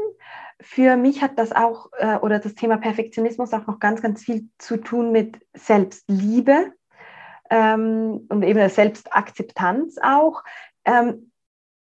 [0.62, 4.48] Für mich hat das auch, äh, oder das Thema Perfektionismus auch noch ganz, ganz viel
[4.58, 6.72] zu tun mit Selbstliebe
[7.48, 10.44] ähm, und eben der Selbstakzeptanz auch.
[10.84, 11.32] Ähm,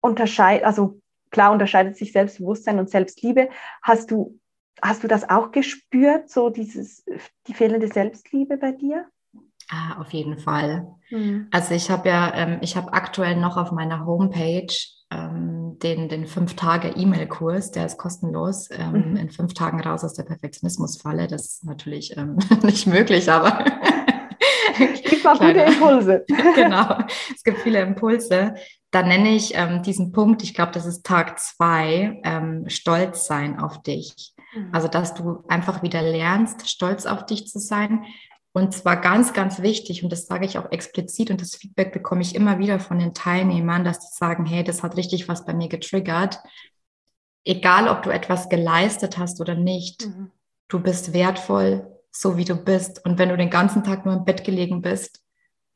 [0.01, 0.99] unterscheid, also
[1.34, 3.50] klar unterscheidet sich Selbstbewusstsein und Selbstliebe.
[3.82, 4.39] Hast du,
[4.82, 7.04] hast du das auch gespürt, so dieses,
[7.48, 9.06] die fehlende Selbstliebe bei dir?
[9.69, 10.88] Ah, auf jeden Fall.
[11.10, 11.48] Mhm.
[11.52, 14.74] Also ich habe ja, ähm, ich habe aktuell noch auf meiner Homepage
[15.12, 19.15] ähm, den, den fünf Tage E-Mail-Kurs, der ist kostenlos, ähm, mhm.
[19.17, 21.28] in fünf Tagen raus aus der Perfektionismusfalle.
[21.28, 23.65] Das ist natürlich ähm, nicht möglich, aber
[25.24, 26.26] gibt mal gute Impulse.
[26.56, 26.98] genau,
[27.34, 28.56] es gibt viele Impulse.
[28.93, 33.60] Da nenne ich ähm, diesen Punkt, ich glaube, das ist Tag zwei, ähm, Stolz sein
[33.60, 34.36] auf dich.
[34.53, 34.69] Mhm.
[34.71, 38.06] Also, dass du einfach wieder lernst, stolz auf dich zu sein,
[38.56, 42.21] und zwar ganz, ganz wichtig, und das sage ich auch explizit, und das Feedback bekomme
[42.21, 45.56] ich immer wieder von den Teilnehmern, dass die sagen, hey, das hat richtig was bei
[45.56, 46.39] mir getriggert.
[47.45, 50.29] Egal, ob du etwas geleistet hast oder nicht, mhm.
[50.67, 53.03] du bist wertvoll, so wie du bist.
[53.03, 55.23] Und wenn du den ganzen Tag nur im Bett gelegen bist,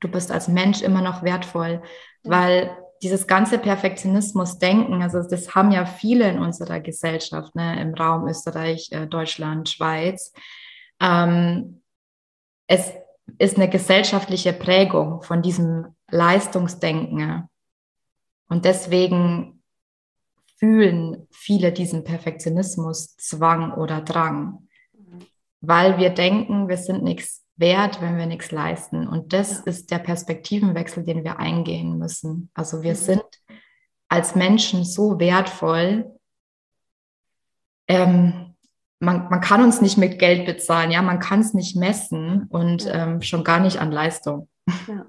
[0.02, 1.82] du bist als Mensch immer noch wertvoll,
[2.24, 2.30] mhm.
[2.30, 8.28] weil dieses ganze Perfektionismus-Denken, also das haben ja viele in unserer Gesellschaft, ne, im Raum
[8.28, 10.34] Österreich, äh, Deutschland, Schweiz.
[11.00, 11.82] Ähm,
[12.68, 12.92] es
[13.38, 17.50] ist eine gesellschaftliche Prägung von diesem Leistungsdenken.
[18.50, 19.64] Und deswegen
[20.58, 24.68] fühlen viele diesen Perfektionismus, Zwang oder Drang,
[25.62, 29.08] weil wir denken, wir sind nichts wert, wenn wir nichts leisten.
[29.08, 29.64] Und das ja.
[29.66, 32.50] ist der Perspektivenwechsel, den wir eingehen müssen.
[32.54, 32.96] Also wir mhm.
[32.96, 33.26] sind
[34.10, 36.06] als Menschen so wertvoll,
[37.90, 38.56] ähm,
[39.00, 42.90] man, man kann uns nicht mit Geld bezahlen, ja, man kann es nicht messen und
[42.92, 44.50] ähm, schon gar nicht an Leistung.
[44.88, 45.06] Ja.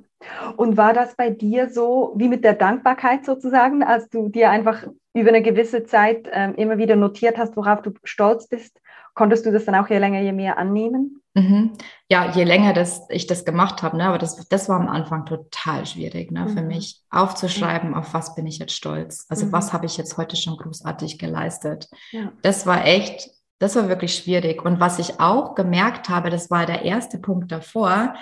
[0.56, 4.84] Und war das bei dir so wie mit der Dankbarkeit sozusagen, als du dir einfach
[5.14, 8.80] über eine gewisse Zeit ähm, immer wieder notiert hast, worauf du stolz bist?
[9.18, 11.20] Konntest du das dann auch je länger, je mehr annehmen?
[11.34, 11.72] Mhm.
[12.08, 15.26] Ja, je länger das, ich das gemacht habe, ne, aber das, das war am Anfang
[15.26, 16.48] total schwierig ne, mhm.
[16.50, 19.26] für mich, aufzuschreiben, auf was bin ich jetzt stolz.
[19.28, 19.52] Also mhm.
[19.52, 21.88] was habe ich jetzt heute schon großartig geleistet.
[22.12, 22.32] Ja.
[22.42, 23.28] Das war echt
[23.58, 24.64] das war wirklich schwierig.
[24.64, 28.14] Und was ich auch gemerkt habe, das war der erste Punkt davor.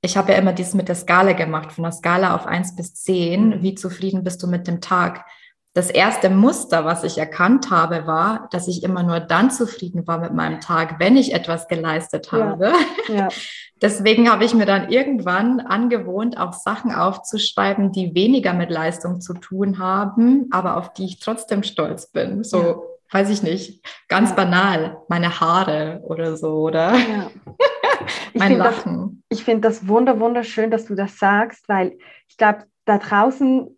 [0.00, 2.94] Ich habe ja immer dies mit der Skala gemacht, von der Skala auf eins bis
[2.94, 3.48] zehn.
[3.48, 3.62] Mhm.
[3.62, 5.24] Wie zufrieden bist du mit dem Tag?
[5.76, 10.16] Das erste Muster, was ich erkannt habe, war, dass ich immer nur dann zufrieden war
[10.16, 12.72] mit meinem Tag, wenn ich etwas geleistet habe.
[13.08, 13.14] Ja.
[13.14, 13.28] Ja.
[13.82, 19.34] Deswegen habe ich mir dann irgendwann angewohnt, auch Sachen aufzuschreiben, die weniger mit Leistung zu
[19.34, 22.42] tun haben, aber auf die ich trotzdem stolz bin.
[22.42, 22.76] So ja
[23.12, 26.92] weiß ich nicht, ganz banal, meine Haare oder so, oder?
[28.34, 29.22] Mein Lachen.
[29.28, 31.96] Das, ich finde das wunder, wunderschön, dass du das sagst, weil
[32.28, 33.75] ich glaube, da draußen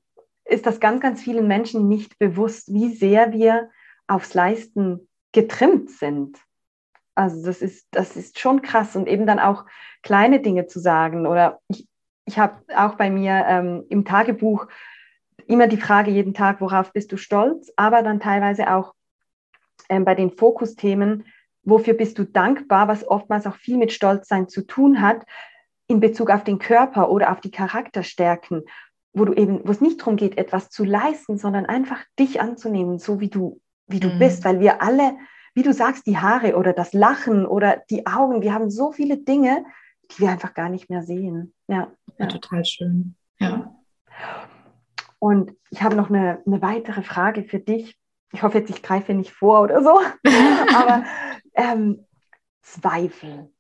[0.48, 3.70] ist das ganz, ganz vielen Menschen nicht bewusst, wie sehr wir
[4.06, 6.38] aufs Leisten getrimmt sind.
[7.14, 9.66] Also das ist, das ist schon krass und eben dann auch
[10.02, 11.26] kleine Dinge zu sagen.
[11.26, 11.86] Oder ich,
[12.24, 14.66] ich habe auch bei mir ähm, im Tagebuch
[15.46, 18.94] immer die Frage jeden Tag, worauf bist du stolz, aber dann teilweise auch,
[19.88, 21.24] ähm, bei den Fokusthemen,
[21.62, 25.24] wofür bist du dankbar, was oftmals auch viel mit Stolzsein zu tun hat,
[25.86, 28.64] in Bezug auf den Körper oder auf die Charakterstärken,
[29.12, 32.98] wo du eben, wo es nicht darum geht, etwas zu leisten, sondern einfach dich anzunehmen,
[32.98, 34.18] so wie du, wie du mhm.
[34.18, 35.16] bist, weil wir alle,
[35.54, 39.18] wie du sagst, die Haare oder das Lachen oder die Augen, wir haben so viele
[39.18, 39.64] Dinge,
[40.10, 41.54] die wir einfach gar nicht mehr sehen.
[41.66, 41.90] Ja, ja.
[42.18, 43.14] ja total schön.
[43.38, 43.74] Ja.
[45.18, 47.98] Und ich habe noch eine, eine weitere Frage für dich.
[48.32, 49.98] Ich hoffe jetzt, ich greife nicht vor oder so.
[50.76, 51.04] Aber
[51.54, 52.04] ähm,
[52.62, 53.50] Zweifel.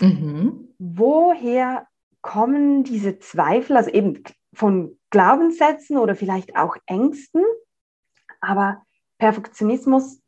[0.00, 0.68] Mhm.
[0.78, 1.86] Woher
[2.20, 3.76] kommen diese Zweifel?
[3.76, 4.22] Also eben
[4.54, 7.42] von Glaubenssätzen oder vielleicht auch Ängsten.
[8.40, 8.82] Aber
[9.18, 10.20] Perfektionismus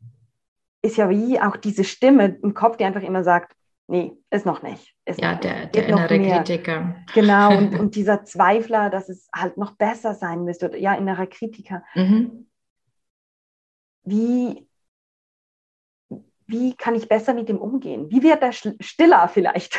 [0.81, 3.53] ist ja wie auch diese Stimme im Kopf, die einfach immer sagt,
[3.87, 4.95] nee, ist noch nicht.
[5.05, 6.95] Ist ja, noch der, nicht, der innere Kritiker.
[7.13, 11.27] Genau, und, und, dieser Zweifler, dass es halt noch besser sein müsste, oder ja, innerer
[11.27, 11.83] Kritiker.
[11.95, 12.47] Mhm.
[14.03, 14.66] Wie,
[16.47, 18.09] wie kann ich besser mit dem umgehen?
[18.09, 19.77] Wie wird er stiller vielleicht?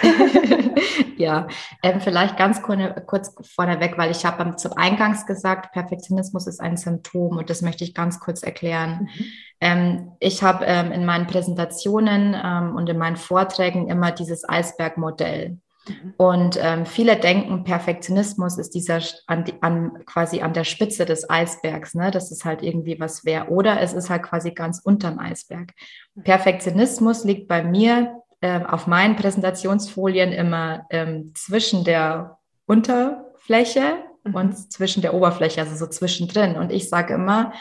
[1.16, 1.48] ja,
[1.82, 7.38] ähm, vielleicht ganz kurz vorneweg, weil ich habe zum Eingangs gesagt, Perfektionismus ist ein Symptom
[7.38, 9.08] und das möchte ich ganz kurz erklären.
[9.10, 9.24] Mhm.
[9.60, 15.58] Ähm, ich habe ähm, in meinen Präsentationen ähm, und in meinen Vorträgen immer dieses Eisbergmodell.
[15.88, 16.14] Mhm.
[16.16, 21.94] Und ähm, viele denken, Perfektionismus ist dieser an, an, quasi an der Spitze des Eisbergs,
[21.94, 22.10] ne?
[22.10, 23.48] dass es halt irgendwie was wäre.
[23.48, 25.72] Oder es ist halt quasi ganz unterm Eisberg.
[26.14, 26.22] Mhm.
[26.22, 34.34] Perfektionismus liegt bei mir äh, auf meinen Präsentationsfolien immer ähm, zwischen der Unterfläche mhm.
[34.34, 36.56] und zwischen der Oberfläche, also so zwischendrin.
[36.56, 37.52] Und ich sage immer,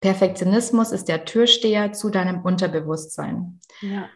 [0.00, 3.60] Perfektionismus ist der Türsteher zu deinem Unterbewusstsein.
[3.80, 4.08] Ja.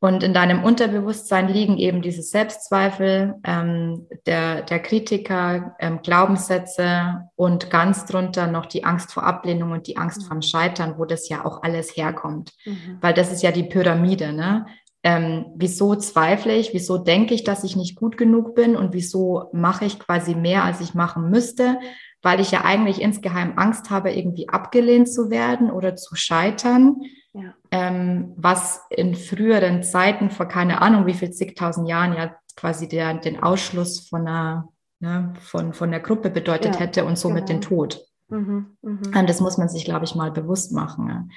[0.00, 7.68] Und in deinem Unterbewusstsein liegen eben diese Selbstzweifel, ähm, der, der Kritiker, ähm, Glaubenssätze und
[7.70, 10.26] ganz drunter noch die Angst vor Ablehnung und die Angst mhm.
[10.26, 12.52] vom Scheitern, wo das ja auch alles herkommt.
[12.64, 12.98] Mhm.
[13.00, 14.32] Weil das ist ja die Pyramide.
[14.32, 14.66] Ne?
[15.02, 16.72] Ähm, wieso zweifle ich?
[16.72, 18.76] Wieso denke ich, dass ich nicht gut genug bin?
[18.76, 21.80] Und wieso mache ich quasi mehr, als ich machen müsste?
[22.22, 26.98] Weil ich ja eigentlich insgeheim Angst habe, irgendwie abgelehnt zu werden oder zu scheitern
[27.38, 27.54] ja.
[27.70, 33.14] Ähm, was in früheren Zeiten vor keine Ahnung wie viel zigtausend Jahren ja quasi der,
[33.14, 34.68] den Ausschluss von einer,
[35.00, 37.60] ne, von, von der Gruppe bedeutet ja, hätte und somit genau.
[37.60, 38.04] den Tod.
[38.28, 39.18] Mhm, mh.
[39.18, 41.06] Und das muss man sich, glaube ich, mal bewusst machen.
[41.06, 41.28] Ne?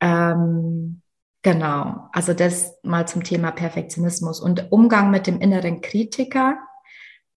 [0.00, 1.02] Ähm,
[1.42, 6.58] genau, also das mal zum Thema Perfektionismus und Umgang mit dem inneren Kritiker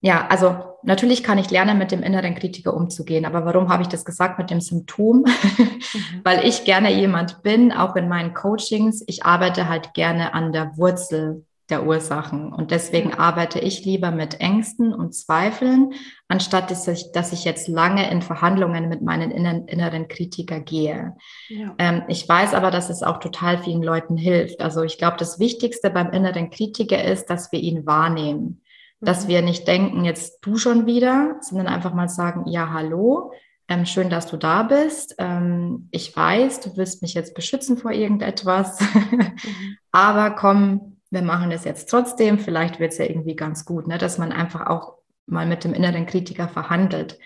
[0.02, 3.24] ja, also natürlich kann ich lernen, mit dem inneren Kritiker umzugehen.
[3.24, 5.18] Aber warum habe ich das gesagt mit dem Symptom?
[5.18, 5.68] Mhm.
[6.24, 9.04] Weil ich gerne jemand bin, auch in meinen Coachings.
[9.06, 12.52] Ich arbeite halt gerne an der Wurzel der Ursachen.
[12.52, 15.92] Und deswegen arbeite ich lieber mit Ängsten und Zweifeln,
[16.26, 21.14] anstatt dass ich, dass ich jetzt lange in Verhandlungen mit meinen inneren, inneren Kritiker gehe.
[21.48, 21.74] Ja.
[21.78, 24.60] Ähm, ich weiß aber, dass es auch total vielen Leuten hilft.
[24.60, 28.61] Also ich glaube, das Wichtigste beim inneren Kritiker ist, dass wir ihn wahrnehmen
[29.02, 29.28] dass mhm.
[29.28, 33.32] wir nicht denken, jetzt du schon wieder, sondern einfach mal sagen, ja, hallo,
[33.68, 35.16] ähm, schön, dass du da bist.
[35.18, 39.76] Ähm, ich weiß, du willst mich jetzt beschützen vor irgendetwas, mhm.
[39.90, 42.38] aber komm, wir machen das jetzt trotzdem.
[42.38, 43.98] Vielleicht wird es ja irgendwie ganz gut, ne?
[43.98, 44.94] dass man einfach auch
[45.26, 47.18] mal mit dem inneren Kritiker verhandelt.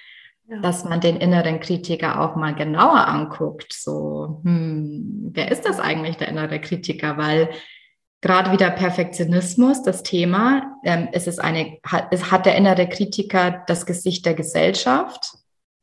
[0.49, 0.61] Ja.
[0.61, 3.73] Dass man den inneren Kritiker auch mal genauer anguckt.
[3.73, 7.17] So, hm, wer ist das eigentlich, der innere Kritiker?
[7.17, 7.51] Weil
[8.27, 10.79] gerade wieder Perfektionismus, das Thema.
[10.83, 15.35] Ähm, es ist eine, hat, es hat der innere Kritiker das Gesicht der Gesellschaft?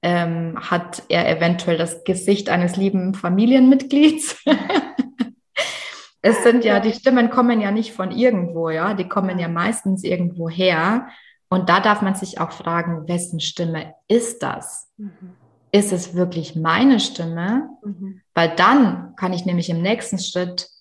[0.02, 4.44] Ähm, hat er eventuell das Gesicht eines lieben Familienmitglieds?
[6.22, 10.04] es sind ja, die Stimmen kommen ja nicht von irgendwo, ja, die kommen ja meistens
[10.04, 11.08] irgendwo her.
[11.48, 14.92] Und da darf man sich auch fragen, wessen Stimme ist das?
[14.98, 15.38] Mhm.
[15.72, 17.70] Ist es wirklich meine Stimme?
[17.86, 18.20] Mhm.
[18.34, 20.73] Weil dann kann ich nämlich im nächsten Schritt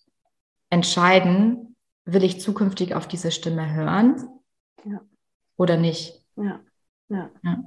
[0.73, 4.27] entscheiden, will ich zukünftig auf diese Stimme hören
[4.85, 5.03] ja.
[5.59, 6.25] oder nicht.
[6.37, 6.61] Ja.
[7.11, 7.31] ja.
[7.45, 7.63] ja.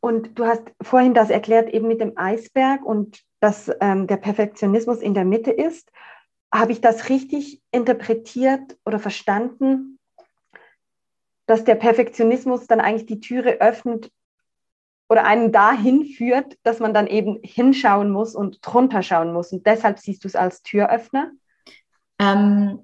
[0.00, 5.02] Und du hast vorhin das erklärt, eben mit dem Eisberg und dass ähm, der Perfektionismus
[5.02, 5.92] in der Mitte ist.
[6.52, 9.98] Habe ich das richtig interpretiert oder verstanden,
[11.44, 14.10] dass der Perfektionismus dann eigentlich die Türe öffnet
[15.10, 19.52] oder einen dahin führt, dass man dann eben hinschauen muss und drunter schauen muss.
[19.52, 21.30] Und deshalb siehst du es als Türöffner?
[22.18, 22.80] Ähm,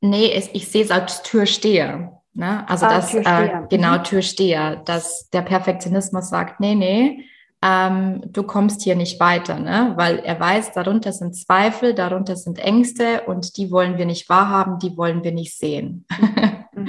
[0.00, 2.20] nee, es, ich sehe es als Türsteher.
[2.36, 2.68] Ne?
[2.68, 3.62] Also ah, das, Türsteher.
[3.64, 3.98] Äh, genau.
[3.98, 7.24] Türsteher, dass der Perfektionismus sagt, nee, nee,
[7.62, 9.94] ähm, du kommst hier nicht weiter, ne?
[9.96, 14.78] weil er weiß, darunter sind Zweifel, darunter sind Ängste und die wollen wir nicht wahrhaben,
[14.78, 16.04] die wollen wir nicht sehen.
[16.74, 16.82] Mhm.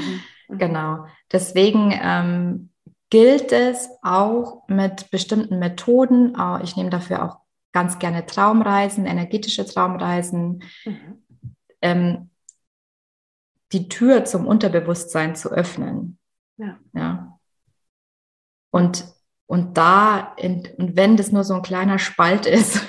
[0.49, 0.57] Mhm.
[0.57, 1.05] genau.
[1.31, 2.69] Deswegen ähm,
[3.09, 7.37] gilt es auch mit bestimmten Methoden, ich nehme dafür auch
[7.71, 11.23] ganz gerne Traumreisen, energetische Traumreisen, mhm
[11.81, 12.29] ähm,
[13.71, 16.17] die Tür zum Unterbewusstsein zu öffnen.
[16.57, 16.79] Ja.
[16.93, 17.39] ja.
[18.71, 19.05] Und,
[19.45, 22.81] und da, in, und wenn das nur so ein kleiner Spalt ist,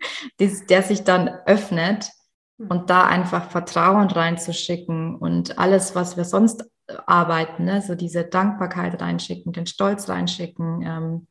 [0.40, 2.10] der sich dann öffnet,
[2.58, 2.68] hm.
[2.68, 6.64] und da einfach Vertrauen reinzuschicken und alles, was wir sonst
[7.06, 11.26] arbeiten, ne, so diese Dankbarkeit reinschicken, den Stolz reinschicken, ähm,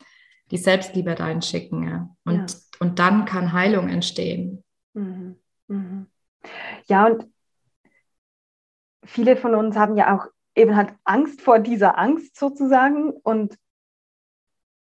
[0.51, 1.87] die Selbstliebe reinschicken.
[1.87, 2.15] Ja.
[2.25, 2.57] Und, ja.
[2.79, 4.63] und dann kann Heilung entstehen.
[4.93, 5.37] Mhm.
[5.67, 6.07] Mhm.
[6.87, 7.27] Ja, und
[9.03, 13.11] viele von uns haben ja auch eben halt Angst vor dieser Angst sozusagen.
[13.11, 13.57] Und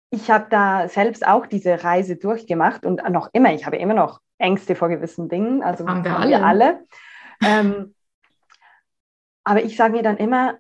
[0.10, 4.22] ich habe da selbst auch diese Reise durchgemacht und noch immer, ich habe immer noch
[4.38, 5.62] Ängste vor gewissen Dingen.
[5.62, 6.30] Also haben wir alle.
[6.30, 6.86] Wir alle.
[7.44, 7.96] Ähm,
[9.44, 10.58] aber ich sage mir dann immer,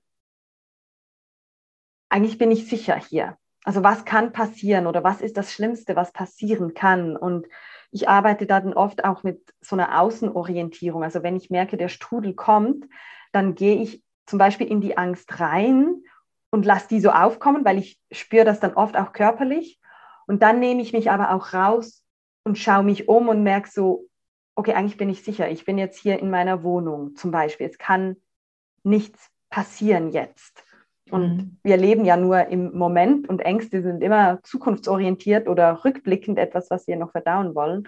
[2.10, 3.38] eigentlich bin ich sicher hier.
[3.63, 7.15] Also was kann passieren oder was ist das Schlimmste, was passieren kann?
[7.15, 7.48] Und
[7.91, 11.04] ich arbeite da dann oft auch mit so einer Außenorientierung.
[11.04, 12.86] Also wenn ich merke, der Strudel kommt,
[13.32, 16.04] dann gehe ich zum Beispiel in die Angst rein
[16.52, 19.80] und lasse die so aufkommen, weil ich spüre das dann oft auch körperlich.
[20.28, 22.04] Und dann nehme ich mich aber auch raus
[22.43, 24.08] und schaue mich um und merke so,
[24.56, 27.67] okay, eigentlich bin ich sicher, ich bin jetzt hier in meiner Wohnung zum Beispiel.
[27.67, 28.17] Es kann
[28.84, 30.63] nichts passieren jetzt.
[31.12, 31.58] Und mhm.
[31.63, 36.88] wir leben ja nur im Moment und Ängste sind immer zukunftsorientiert oder rückblickend etwas, was
[36.88, 37.88] wir noch verdauen wollen.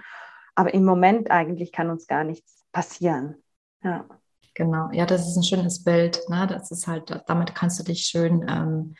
[0.56, 3.36] Aber im Moment eigentlich kann uns gar nichts passieren.
[3.84, 4.06] Ja.
[4.54, 6.20] Genau, ja, das ist ein schönes Bild.
[6.28, 6.46] Ne?
[6.48, 8.96] Das ist halt, damit kannst du dich schön ähm,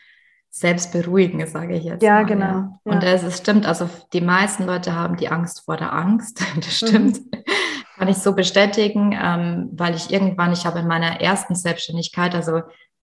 [0.50, 2.04] selbst beruhigen, sage ich jetzt.
[2.04, 2.46] Ja, mal, genau.
[2.46, 2.80] Ja.
[2.86, 6.44] Und es, es stimmt, also die meisten Leute haben die Angst vor der Angst.
[6.56, 7.20] Das stimmt.
[7.20, 7.44] Mhm.
[7.98, 12.62] Kann ich so bestätigen, ähm, weil ich irgendwann, ich habe in meiner ersten Selbstständigkeit, also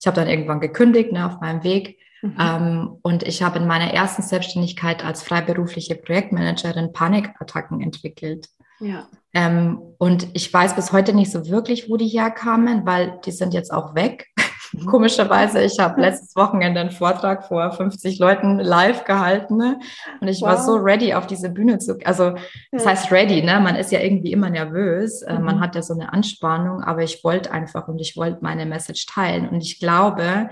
[0.03, 1.97] ich habe dann irgendwann gekündigt ne, auf meinem Weg.
[2.23, 2.37] Mhm.
[2.41, 8.49] Ähm, und ich habe in meiner ersten Selbstständigkeit als freiberufliche Projektmanagerin Panikattacken entwickelt.
[8.81, 9.07] Ja.
[9.33, 13.55] Ähm, und ich weiß bis heute nicht so wirklich, wo die herkamen, weil die sind
[13.55, 14.27] jetzt auch weg.
[14.73, 14.87] Mhm.
[14.87, 19.81] Komischerweise, ich habe letztes Wochenende einen Vortrag vor 50 Leuten live gehalten ne?
[20.21, 20.49] und ich wow.
[20.49, 22.35] war so ready auf diese Bühne zu, also
[22.71, 23.61] das heißt ready, ne?
[23.61, 25.45] Man ist ja irgendwie immer nervös, äh, mhm.
[25.45, 29.07] man hat ja so eine Anspannung, aber ich wollte einfach und ich wollte meine Message
[29.07, 30.51] teilen und ich glaube,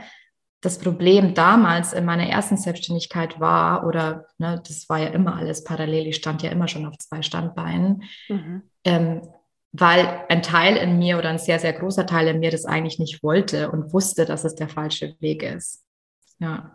[0.61, 5.65] das Problem damals in meiner ersten Selbstständigkeit war, oder ne, das war ja immer alles
[5.65, 8.63] parallel, ich stand ja immer schon auf zwei Standbeinen, mhm.
[8.85, 9.23] ähm,
[9.73, 12.99] weil ein Teil in mir oder ein sehr, sehr großer Teil in mir das eigentlich
[12.99, 15.85] nicht wollte und wusste, dass es der falsche Weg ist.
[16.39, 16.75] Ja.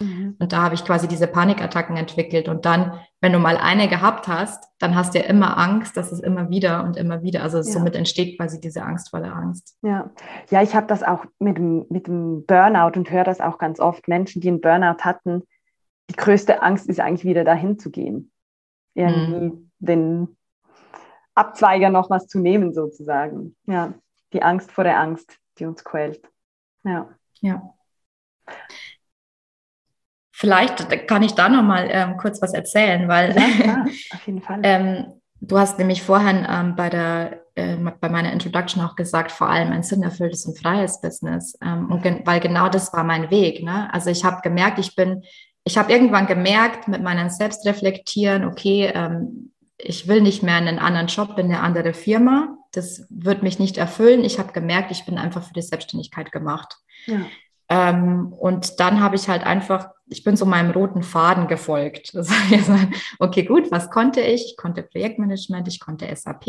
[0.00, 0.36] Mhm.
[0.38, 2.48] Und da habe ich quasi diese Panikattacken entwickelt.
[2.48, 6.12] Und dann, wenn du mal eine gehabt hast, dann hast du ja immer Angst, dass
[6.12, 7.64] es immer wieder und immer wieder, also ja.
[7.64, 9.76] somit entsteht quasi diese Angst vor der Angst.
[9.82, 10.10] Ja,
[10.50, 13.80] ja ich habe das auch mit dem, mit dem Burnout und höre das auch ganz
[13.80, 14.08] oft.
[14.08, 15.42] Menschen, die einen Burnout hatten,
[16.10, 18.30] die größte Angst ist eigentlich wieder dahin zu gehen.
[18.94, 19.70] Irgendwie mhm.
[19.78, 20.37] den
[21.38, 23.56] Abzweiger noch was zu nehmen, sozusagen.
[23.66, 23.94] Ja,
[24.32, 26.20] die Angst vor der Angst, die uns quält.
[26.84, 27.08] Ja.
[27.40, 27.74] Ja.
[30.32, 34.60] Vielleicht kann ich da noch mal ähm, kurz was erzählen, weil ja, auf jeden Fall.
[34.62, 39.48] ähm, du hast nämlich vorhin ähm, bei der äh, bei meiner Introduction auch gesagt, vor
[39.48, 43.64] allem ein sinnerfülltes und freies Business, ähm, und gen weil genau das war mein Weg.
[43.64, 43.92] Ne?
[43.92, 45.24] Also ich habe gemerkt, ich bin,
[45.64, 50.78] ich habe irgendwann gemerkt mit meinem Selbstreflektieren, okay, ähm, ich will nicht mehr in einen
[50.78, 52.56] anderen Job in eine andere Firma.
[52.72, 54.24] Das wird mich nicht erfüllen.
[54.24, 56.76] Ich habe gemerkt, ich bin einfach für die Selbstständigkeit gemacht.
[57.06, 57.26] Ja.
[57.70, 62.10] Ähm, und dann habe ich halt einfach, ich bin so meinem roten Faden gefolgt.
[62.14, 62.70] Das heißt,
[63.18, 64.46] okay, gut, was konnte ich?
[64.46, 66.46] Ich konnte Projektmanagement, ich konnte SAP,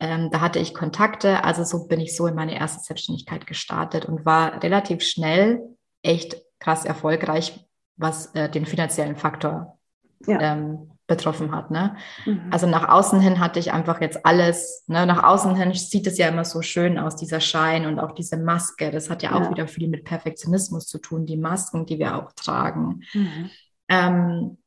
[0.00, 1.44] ähm, da hatte ich Kontakte.
[1.44, 5.62] Also so bin ich so in meine erste Selbstständigkeit gestartet und war relativ schnell
[6.02, 7.64] echt krass erfolgreich,
[7.96, 9.78] was äh, den finanziellen Faktor
[10.26, 10.40] ja.
[10.40, 11.70] ähm, betroffen hat.
[11.70, 11.96] Ne?
[12.24, 12.48] Mhm.
[12.50, 15.06] Also nach außen hin hatte ich einfach jetzt alles, ne?
[15.06, 18.36] nach außen hin sieht es ja immer so schön aus, dieser Schein und auch diese
[18.36, 18.90] Maske.
[18.90, 19.36] Das hat ja, ja.
[19.36, 23.02] auch wieder viel mit Perfektionismus zu tun, die Masken, die wir auch tragen.
[23.12, 23.50] Mhm.
[23.88, 24.58] Ähm,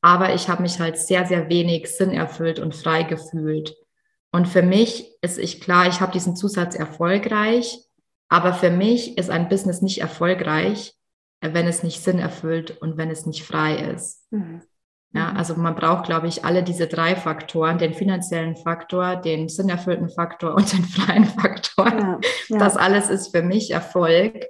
[0.00, 3.74] aber ich habe mich halt sehr, sehr wenig Sinn erfüllt und frei gefühlt.
[4.32, 7.78] Und für mich ist ich klar, ich habe diesen Zusatz erfolgreich,
[8.28, 10.94] aber für mich ist ein Business nicht erfolgreich,
[11.40, 14.30] wenn es nicht Sinn erfüllt und wenn es nicht frei ist.
[14.32, 14.62] Mhm.
[15.14, 15.36] Ja, mhm.
[15.36, 20.54] also man braucht, glaube ich, alle diese drei Faktoren, den finanziellen Faktor, den sinnerfüllten Faktor
[20.54, 21.88] und den freien Faktor.
[21.88, 22.58] Ja, ja.
[22.58, 24.46] Das alles ist für mich Erfolg.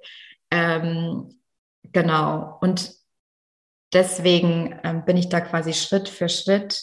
[0.51, 1.39] Ähm,
[1.93, 2.59] genau.
[2.61, 2.93] Und
[3.93, 6.83] deswegen ähm, bin ich da quasi Schritt für Schritt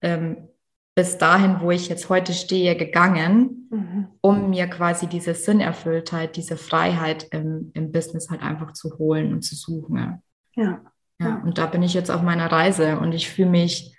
[0.00, 0.48] ähm,
[0.94, 4.08] bis dahin, wo ich jetzt heute stehe, gegangen, mhm.
[4.20, 9.42] um mir quasi diese Sinnerfülltheit, diese Freiheit im, im Business halt einfach zu holen und
[9.42, 9.96] zu suchen.
[9.96, 10.22] Ja.
[10.56, 10.80] Ja,
[11.26, 13.96] und da bin ich jetzt auf meiner Reise und ich fühle mich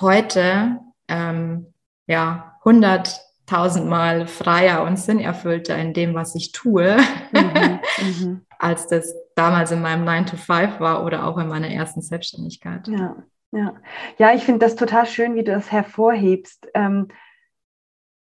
[0.00, 1.72] heute ähm,
[2.06, 6.96] ja hunderttausendmal freier und sinnerfüllter in dem, was ich tue,
[7.32, 8.46] mhm, mhm.
[8.58, 12.86] als das damals in meinem 9 to 5 war oder auch in meiner ersten Selbstständigkeit.
[12.88, 13.16] Ja,
[13.52, 13.74] ja.
[14.18, 17.08] ja ich finde das total schön, wie du das hervorhebst, ähm,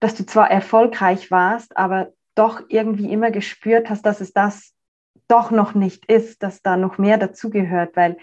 [0.01, 4.73] dass du zwar erfolgreich warst, aber doch irgendwie immer gespürt hast, dass es das
[5.29, 8.17] doch noch nicht ist, dass da noch mehr dazugehört, weil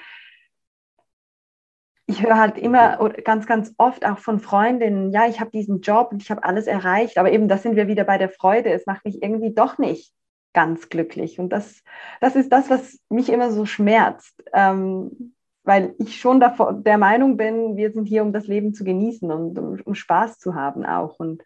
[2.08, 6.10] ich höre halt immer ganz, ganz oft auch von Freundinnen, ja, ich habe diesen Job
[6.12, 8.72] und ich habe alles erreicht, aber eben, da sind wir wieder bei der Freude.
[8.72, 10.14] Es macht mich irgendwie doch nicht
[10.54, 11.40] ganz glücklich.
[11.40, 11.84] Und das,
[12.22, 15.34] das ist das, was mich immer so schmerzt, ähm,
[15.64, 19.32] weil ich schon davor, der Meinung bin, wir sind hier, um das Leben zu genießen
[19.32, 21.20] und um, um Spaß zu haben auch.
[21.20, 21.44] Und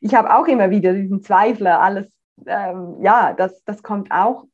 [0.00, 2.10] ich habe auch immer wieder diesen Zweifler, alles,
[2.46, 4.46] ähm, ja, das, das kommt auch.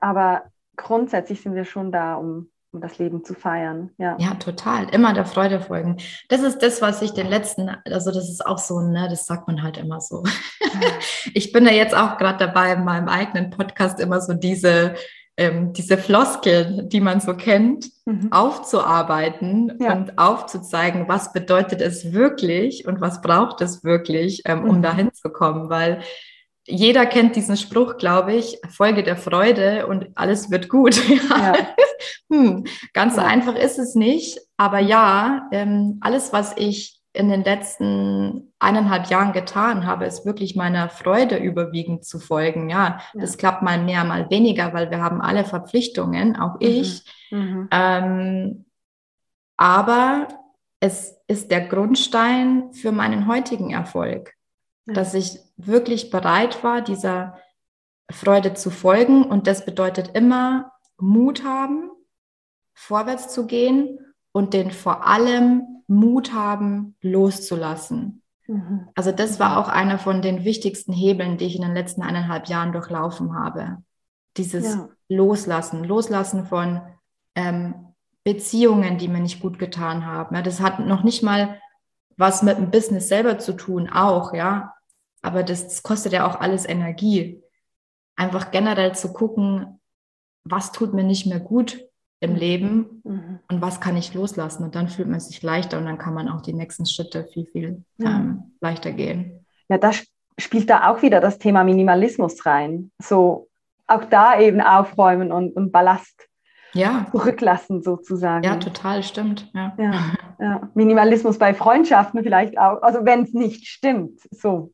[0.00, 0.44] Aber
[0.76, 3.90] grundsätzlich sind wir schon da, um um das Leben zu feiern.
[3.98, 4.16] Ja.
[4.18, 4.88] ja, total.
[4.90, 5.98] Immer der Freude folgen.
[6.28, 9.46] Das ist das, was ich den letzten, also das ist auch so, ne, das sagt
[9.46, 10.24] man halt immer so.
[11.34, 14.94] ich bin da jetzt auch gerade dabei, in meinem eigenen Podcast immer so diese,
[15.36, 18.32] ähm, diese Floskeln, die man so kennt, mhm.
[18.32, 19.92] aufzuarbeiten ja.
[19.92, 24.82] und aufzuzeigen, was bedeutet es wirklich und was braucht es wirklich, ähm, um mhm.
[24.82, 26.00] dahin zu kommen, weil
[26.66, 31.00] jeder kennt diesen Spruch, glaube ich, Folge der Freude und alles wird gut.
[31.28, 31.54] Ja.
[32.30, 33.22] hm, ganz ja.
[33.22, 39.06] so einfach ist es nicht, aber ja, ähm, alles, was ich in den letzten eineinhalb
[39.06, 42.68] Jahren getan habe, ist wirklich meiner Freude überwiegend zu folgen.
[42.70, 43.20] Ja, ja.
[43.20, 46.66] das klappt mal mehr, mal weniger, weil wir haben alle Verpflichtungen, auch mhm.
[46.66, 47.04] ich.
[47.30, 47.68] Mhm.
[47.70, 48.64] Ähm,
[49.56, 50.28] aber
[50.80, 54.34] es ist der Grundstein für meinen heutigen Erfolg
[54.86, 57.38] dass ich wirklich bereit war, dieser
[58.10, 59.24] Freude zu folgen.
[59.24, 61.90] Und das bedeutet immer Mut haben,
[62.74, 63.98] vorwärts zu gehen
[64.32, 68.22] und den vor allem Mut haben, loszulassen.
[68.46, 68.88] Mhm.
[68.94, 72.48] Also das war auch einer von den wichtigsten Hebeln, die ich in den letzten eineinhalb
[72.48, 73.78] Jahren durchlaufen habe.
[74.36, 74.88] Dieses ja.
[75.08, 76.80] Loslassen, Loslassen von
[77.34, 77.74] ähm,
[78.24, 80.34] Beziehungen, die mir nicht gut getan haben.
[80.34, 81.60] Ja, das hat noch nicht mal
[82.16, 84.74] was mit dem Business selber zu tun, auch, ja.
[85.22, 87.42] Aber das, das kostet ja auch alles Energie.
[88.16, 89.80] Einfach generell zu gucken,
[90.44, 91.80] was tut mir nicht mehr gut
[92.20, 92.36] im mhm.
[92.36, 93.38] Leben mhm.
[93.50, 94.64] und was kann ich loslassen.
[94.64, 97.46] Und dann fühlt man sich leichter und dann kann man auch die nächsten Schritte viel,
[97.46, 98.10] viel ja.
[98.10, 99.44] ähm, leichter gehen.
[99.68, 99.92] Ja, da
[100.38, 102.90] spielt da auch wieder das Thema Minimalismus rein.
[103.00, 103.48] So
[103.86, 106.28] auch da eben aufräumen und, und Ballast
[106.74, 107.06] ja.
[107.10, 108.44] zurücklassen sozusagen.
[108.44, 109.50] Ja, total, stimmt.
[109.54, 109.74] Ja.
[109.78, 109.92] Ja,
[110.40, 110.68] ja.
[110.74, 114.20] Minimalismus bei Freundschaften vielleicht auch, also wenn es nicht stimmt.
[114.30, 114.72] So.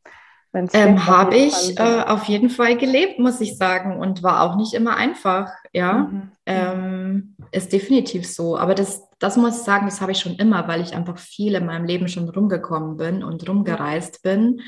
[0.52, 4.74] Ähm, Habe ich äh, auf jeden Fall gelebt, muss ich sagen, und war auch nicht
[4.74, 5.52] immer einfach.
[5.72, 6.30] Ja, mhm.
[6.44, 8.58] ähm, ist definitiv so.
[8.58, 11.54] Aber das, das muss ich sagen, das habe ich schon immer, weil ich einfach viel
[11.54, 14.60] in meinem Leben schon rumgekommen bin und rumgereist bin.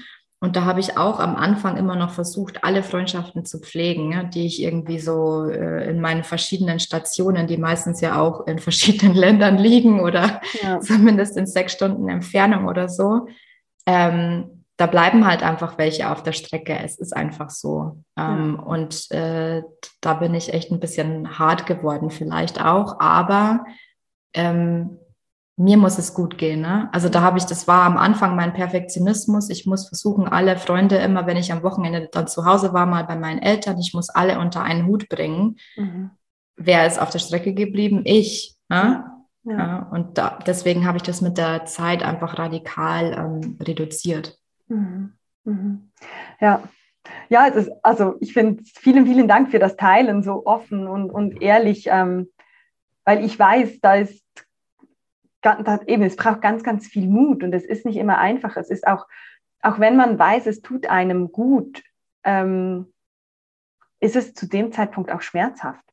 [0.43, 4.24] Und da habe ich auch am Anfang immer noch versucht, alle Freundschaften zu pflegen, ja,
[4.24, 9.14] die ich irgendwie so äh, in meinen verschiedenen Stationen, die meistens ja auch in verschiedenen
[9.14, 10.80] Ländern liegen oder ja.
[10.80, 13.28] zumindest in sechs Stunden Entfernung oder so.
[13.86, 16.76] Ähm, da bleiben halt einfach welche auf der Strecke.
[16.76, 18.03] Es ist einfach so.
[18.18, 18.64] Ähm, ja.
[18.64, 19.62] Und äh,
[20.01, 22.99] da bin ich echt ein bisschen hart geworden, vielleicht auch.
[22.99, 23.64] Aber
[24.34, 24.99] ähm,
[25.57, 26.61] mir muss es gut gehen.
[26.61, 26.88] Ne?
[26.92, 29.50] Also da habe ich, das war am Anfang mein Perfektionismus.
[29.50, 33.05] Ich muss versuchen, alle Freunde immer, wenn ich am Wochenende dann zu Hause war, mal
[33.05, 35.57] bei meinen Eltern, ich muss alle unter einen Hut bringen.
[35.76, 36.11] Mhm.
[36.57, 38.03] Wer ist auf der Strecke geblieben?
[38.05, 38.57] Ich.
[38.68, 38.76] Ne?
[38.78, 39.12] Ja.
[39.44, 44.38] Ja, und da, deswegen habe ich das mit der Zeit einfach radikal ähm, reduziert.
[44.68, 45.14] Mhm.
[45.44, 45.90] Mhm.
[46.40, 46.62] Ja,
[47.28, 51.42] ja, ist, also ich finde, vielen, vielen Dank für das Teilen, so offen und, und
[51.42, 52.28] ehrlich, ähm,
[53.05, 54.21] weil ich weiß, da ist,
[55.86, 58.57] eben, es braucht ganz, ganz viel Mut und es ist nicht immer einfach.
[58.57, 59.07] Es ist auch,
[59.61, 61.82] auch wenn man weiß, es tut einem gut,
[62.24, 62.93] ähm,
[64.01, 65.84] ist es zu dem Zeitpunkt auch schmerzhaft.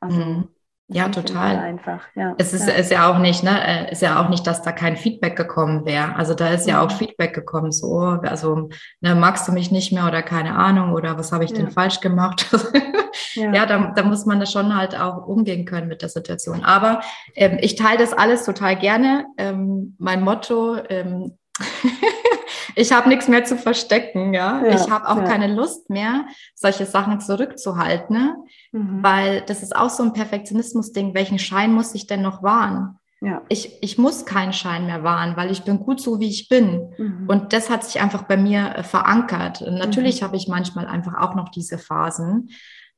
[0.00, 0.48] Also, mhm.
[0.90, 1.58] Ja, total.
[1.58, 2.34] Einfach, ja.
[2.38, 2.72] Es ist, ja.
[2.72, 5.84] ist ja auch nicht, ne, äh, ist ja auch nicht, dass da kein Feedback gekommen
[5.84, 6.16] wäre.
[6.16, 6.96] Also da ist ja auch mhm.
[6.96, 8.70] Feedback gekommen, so, also
[9.02, 11.56] ne, magst du mich nicht mehr oder keine Ahnung oder was habe ich ja.
[11.58, 12.46] denn falsch gemacht?
[13.34, 16.64] ja, ja da, da muss man das schon halt auch umgehen können mit der Situation.
[16.64, 17.02] Aber
[17.34, 19.26] ähm, ich teile das alles total gerne.
[19.36, 21.36] Ähm, mein Motto, ähm,
[22.74, 24.64] ich habe nichts mehr zu verstecken, ja.
[24.64, 25.24] ja ich habe auch ja.
[25.24, 28.16] keine Lust mehr, solche Sachen zurückzuhalten.
[28.16, 28.36] Ne?
[28.72, 29.02] Mhm.
[29.02, 31.14] Weil das ist auch so ein Perfektionismus-Ding.
[31.14, 32.98] Welchen Schein muss ich denn noch wahren?
[33.20, 33.42] Ja.
[33.48, 36.92] Ich, ich muss keinen Schein mehr wahren, weil ich bin gut so, wie ich bin.
[36.98, 37.24] Mhm.
[37.28, 39.60] Und das hat sich einfach bei mir äh, verankert.
[39.62, 40.26] Und natürlich mhm.
[40.26, 42.50] habe ich manchmal einfach auch noch diese Phasen.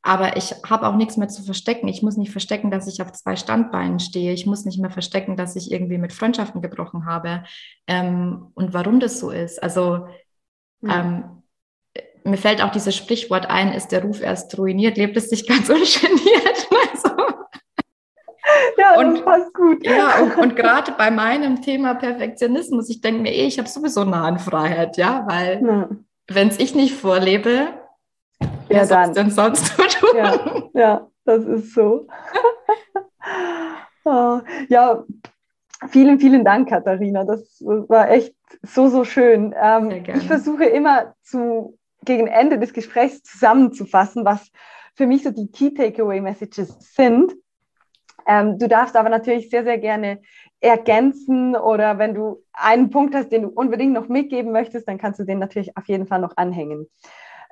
[0.03, 1.87] Aber ich habe auch nichts mehr zu verstecken.
[1.89, 4.33] Ich muss nicht verstecken, dass ich auf zwei Standbeinen stehe.
[4.33, 7.45] Ich muss nicht mehr verstecken, dass ich irgendwie mit Freundschaften gebrochen habe.
[7.87, 9.63] Ähm, und warum das so ist.
[9.63, 10.07] Also
[10.81, 11.01] ja.
[11.01, 11.43] ähm,
[12.25, 15.69] mir fällt auch dieses Sprichwort ein, ist der Ruf erst ruiniert, lebt es sich ganz
[15.69, 16.69] ungeniert.
[16.93, 17.11] Also,
[18.79, 19.87] ja, und, passt gut.
[19.87, 24.05] Ja, und, und gerade bei meinem Thema Perfektionismus, ich denke mir eh, ich habe sowieso
[24.05, 25.89] Nahenfreiheit, ja, weil ja.
[26.29, 27.69] wenn es ich nicht vorlebe,
[28.71, 30.09] wer ja, soll denn sonst tun?
[30.17, 32.07] Ja, ja, das ist so.
[34.05, 35.05] oh, ja,
[35.89, 37.25] Vielen, vielen Dank, Katharina.
[37.25, 39.55] Das war echt so, so schön.
[39.59, 44.51] Ähm, ich versuche immer zu, gegen Ende des Gesprächs zusammenzufassen, was
[44.95, 47.35] für mich so die Key Takeaway Messages sind.
[48.27, 50.21] Ähm, du darfst aber natürlich sehr, sehr gerne
[50.61, 55.19] ergänzen oder wenn du einen Punkt hast, den du unbedingt noch mitgeben möchtest, dann kannst
[55.19, 56.91] du den natürlich auf jeden Fall noch anhängen.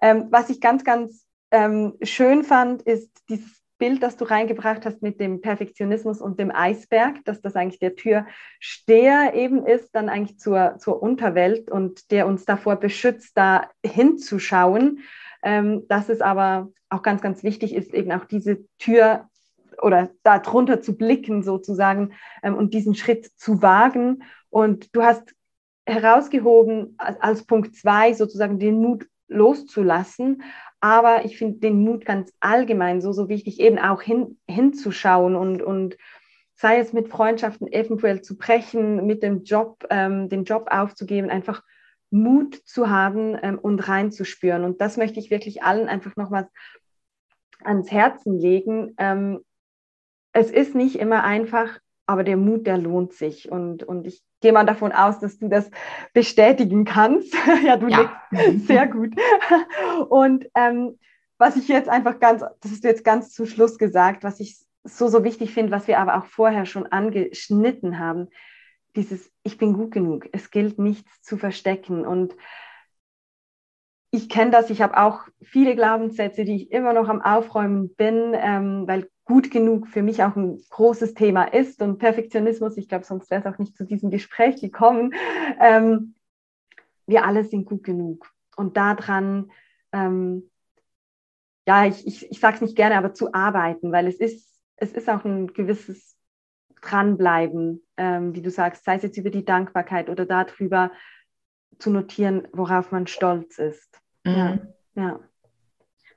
[0.01, 5.03] Ähm, was ich ganz, ganz ähm, schön fand, ist dieses Bild, das du reingebracht hast
[5.03, 10.39] mit dem Perfektionismus und dem Eisberg, dass das eigentlich der Türsteher eben ist, dann eigentlich
[10.39, 15.01] zur, zur Unterwelt und der uns davor beschützt, da hinzuschauen.
[15.43, 19.29] Ähm, dass es aber auch ganz, ganz wichtig ist, eben auch diese Tür
[19.81, 24.25] oder da drunter zu blicken sozusagen ähm, und diesen Schritt zu wagen.
[24.51, 25.35] Und du hast
[25.87, 30.43] herausgehoben als Punkt zwei sozusagen den Mut loszulassen.
[30.81, 35.63] Aber ich finde den Mut ganz allgemein so, so wichtig, eben auch hin, hinzuschauen und,
[35.63, 35.97] und
[36.55, 41.63] sei es mit Freundschaften eventuell zu brechen, mit dem Job, ähm, den Job aufzugeben, einfach
[42.11, 44.65] Mut zu haben ähm, und reinzuspüren.
[44.65, 46.49] Und das möchte ich wirklich allen einfach nochmals
[47.63, 48.95] ans Herzen legen.
[48.99, 49.45] Ähm,
[50.33, 53.51] es ist nicht immer einfach, aber der Mut, der lohnt sich.
[53.51, 55.71] Und, und ich gehe mal davon aus, dass du das
[56.13, 57.35] bestätigen kannst.
[57.65, 58.18] ja, du ja.
[58.67, 59.15] Sehr gut.
[60.09, 60.99] Und ähm,
[61.39, 65.09] was ich jetzt einfach ganz, das ist jetzt ganz zum Schluss gesagt, was ich so,
[65.09, 68.29] so wichtig finde, was wir aber auch vorher schon angeschnitten haben,
[68.97, 70.29] dieses Ich bin gut genug.
[70.33, 72.07] Es gilt nichts zu verstecken.
[72.07, 72.35] Und
[74.11, 78.33] ich kenne das, ich habe auch viele Glaubenssätze, die ich immer noch am Aufräumen bin,
[78.35, 83.05] ähm, weil gut genug für mich auch ein großes Thema ist und Perfektionismus, ich glaube,
[83.05, 85.13] sonst wäre es auch nicht zu diesem Gespräch gekommen.
[85.61, 86.15] Ähm,
[87.09, 88.31] wir alle sind gut genug.
[88.57, 89.51] Und daran,
[89.93, 90.51] ähm,
[91.67, 94.93] ja, ich, ich, ich sage es nicht gerne, aber zu arbeiten, weil es ist, es
[94.93, 96.17] ist auch ein gewisses
[96.81, 100.93] Dranbleiben, ähm, wie du sagst, sei es jetzt über die Dankbarkeit oder darüber
[101.79, 104.01] zu notieren, worauf man stolz ist.
[104.25, 104.33] Mhm.
[104.33, 104.59] Ja,
[104.95, 105.21] ja.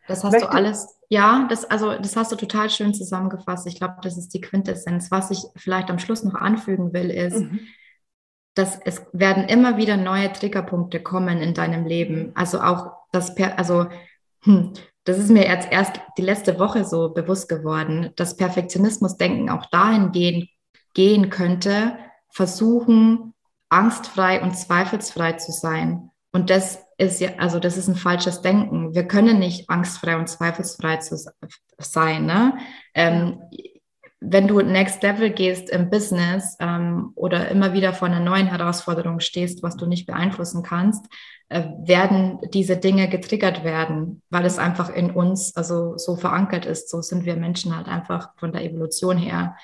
[0.08, 3.68] Das hast Möchte, du alles ja, das, also, das hast du total schön zusammengefasst.
[3.68, 5.12] Ich glaube, das ist die Quintessenz.
[5.12, 7.60] Was ich vielleicht am Schluss noch anfügen will, ist, mhm.
[8.54, 12.32] Dass es werden immer wieder neue Triggerpunkte kommen in deinem Leben.
[12.36, 13.88] Also auch das, also,
[14.44, 14.74] hm,
[15.04, 20.12] das ist mir jetzt erst die letzte Woche so bewusst geworden, dass Perfektionismusdenken auch dahin
[20.12, 20.50] gehen,
[20.94, 21.98] gehen könnte,
[22.30, 23.34] versuchen,
[23.70, 26.12] angstfrei und zweifelsfrei zu sein.
[26.34, 28.94] Und das ist ja, also das ist ein falsches Denken.
[28.94, 31.18] Wir können nicht angstfrei und zweifelsfrei zu
[31.80, 32.26] sein.
[32.26, 32.58] Ne?
[32.94, 33.42] Ähm,
[34.22, 39.20] wenn du Next Level gehst im Business ähm, oder immer wieder vor einer neuen Herausforderung
[39.20, 41.06] stehst, was du nicht beeinflussen kannst,
[41.50, 46.90] äh, werden diese Dinge getriggert werden, weil es einfach in uns also so verankert ist.
[46.90, 49.58] So sind wir Menschen halt einfach von der Evolution her,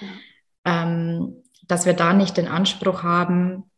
[0.65, 3.69] ähm, dass wir da nicht den Anspruch haben,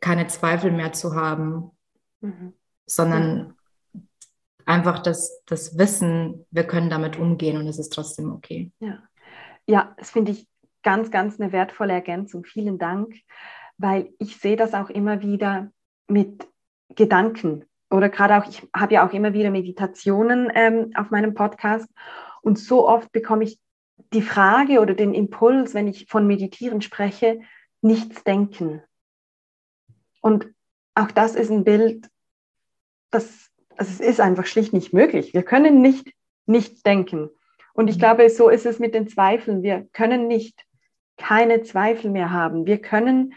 [0.00, 1.72] keine Zweifel mehr zu haben.
[2.20, 2.54] Mhm
[2.88, 3.54] sondern
[3.94, 4.00] ja.
[4.64, 8.72] einfach das, das Wissen, wir können damit umgehen und es ist trotzdem okay.
[8.80, 9.02] Ja,
[9.68, 10.46] ja das finde ich
[10.82, 12.44] ganz, ganz eine wertvolle Ergänzung.
[12.44, 13.14] Vielen Dank,
[13.76, 15.70] weil ich sehe das auch immer wieder
[16.06, 16.48] mit
[16.94, 21.88] Gedanken oder gerade auch, ich habe ja auch immer wieder Meditationen ähm, auf meinem Podcast
[22.42, 23.58] und so oft bekomme ich
[24.12, 27.40] die Frage oder den Impuls, wenn ich von Meditieren spreche,
[27.82, 28.82] nichts denken.
[30.20, 30.48] Und
[30.94, 32.08] auch das ist ein Bild,
[33.10, 35.34] das, also es ist einfach schlicht nicht möglich.
[35.34, 36.12] Wir können nicht
[36.48, 37.30] nicht denken.
[37.78, 38.00] Und ich mhm.
[38.00, 39.62] glaube, so ist es mit den Zweifeln.
[39.62, 40.66] Wir können nicht
[41.16, 42.66] keine Zweifel mehr haben.
[42.66, 43.34] Wir können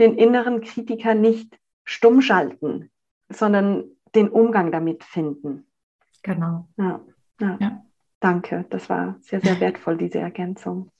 [0.00, 2.90] den inneren Kritiker nicht stumm schalten,
[3.28, 3.84] sondern
[4.16, 5.68] den Umgang damit finden.
[6.24, 6.66] Genau.
[6.76, 7.00] Ja,
[7.40, 7.56] ja.
[7.60, 7.82] ja.
[8.18, 10.90] Danke, das war sehr, sehr wertvoll, diese Ergänzung.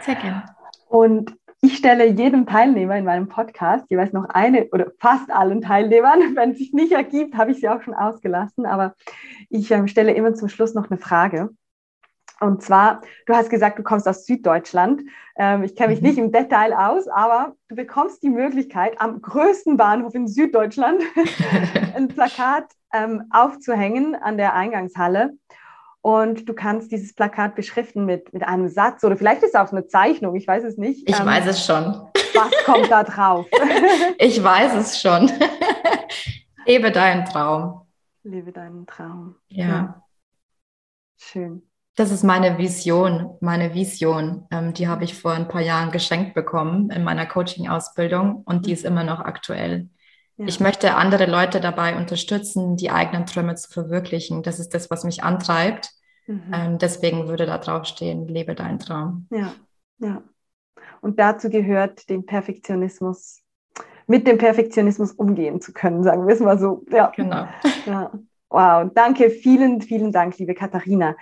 [0.00, 0.44] Sehr gerne.
[0.88, 6.20] Und ich stelle jedem Teilnehmer in meinem Podcast jeweils noch eine oder fast allen Teilnehmern,
[6.34, 8.94] wenn es sich nicht ergibt, habe ich sie auch schon ausgelassen, aber
[9.50, 11.50] ich ähm, stelle immer zum Schluss noch eine Frage.
[12.40, 15.02] Und zwar, du hast gesagt, du kommst aus Süddeutschland.
[15.36, 16.08] Ähm, ich kenne mich mhm.
[16.08, 21.02] nicht im Detail aus, aber du bekommst die Möglichkeit, am größten Bahnhof in Süddeutschland
[21.94, 25.32] ein Plakat ähm, aufzuhängen an der Eingangshalle
[26.06, 29.72] und du kannst dieses Plakat beschriften mit, mit einem Satz oder vielleicht ist es auch
[29.72, 31.08] eine Zeichnung, ich weiß es nicht.
[31.08, 31.84] Ich ähm, weiß es schon.
[32.34, 33.46] Was kommt da drauf?
[34.18, 35.30] ich weiß es schon.
[36.66, 37.80] Lebe deinen Traum.
[38.22, 39.34] Lebe deinen Traum.
[39.48, 39.66] Ja.
[39.66, 40.02] ja.
[41.16, 41.68] Schön.
[41.96, 44.46] Das ist meine Vision, meine Vision.
[44.50, 48.72] Ähm, die habe ich vor ein paar Jahren geschenkt bekommen in meiner Coaching-Ausbildung und die
[48.72, 49.88] ist immer noch aktuell.
[50.36, 50.46] Ja.
[50.46, 54.42] Ich möchte andere Leute dabei unterstützen, die eigenen Träume zu verwirklichen.
[54.42, 55.90] Das ist das, was mich antreibt.
[56.26, 56.42] Mhm.
[56.52, 59.26] Ähm, deswegen würde da drauf stehen, lebe deinen Traum.
[59.30, 59.54] Ja,
[59.98, 60.22] ja.
[61.00, 63.40] Und dazu gehört, den Perfektionismus,
[64.06, 66.84] mit dem Perfektionismus umgehen zu können, sagen wir es mal so.
[66.90, 67.10] Ja.
[67.16, 67.48] Genau.
[67.86, 68.12] Ja.
[68.48, 71.16] Wow, danke, vielen, vielen Dank, liebe Katharina.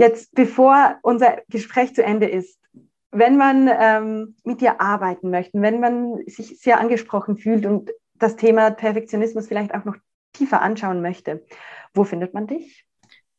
[0.00, 2.58] Jetzt, bevor unser Gespräch zu Ende ist,
[3.10, 8.36] wenn man ähm, mit dir arbeiten möchte, wenn man sich sehr angesprochen fühlt und das
[8.36, 9.96] Thema Perfektionismus vielleicht auch noch
[10.32, 11.44] tiefer anschauen möchte,
[11.92, 12.86] wo findet man dich?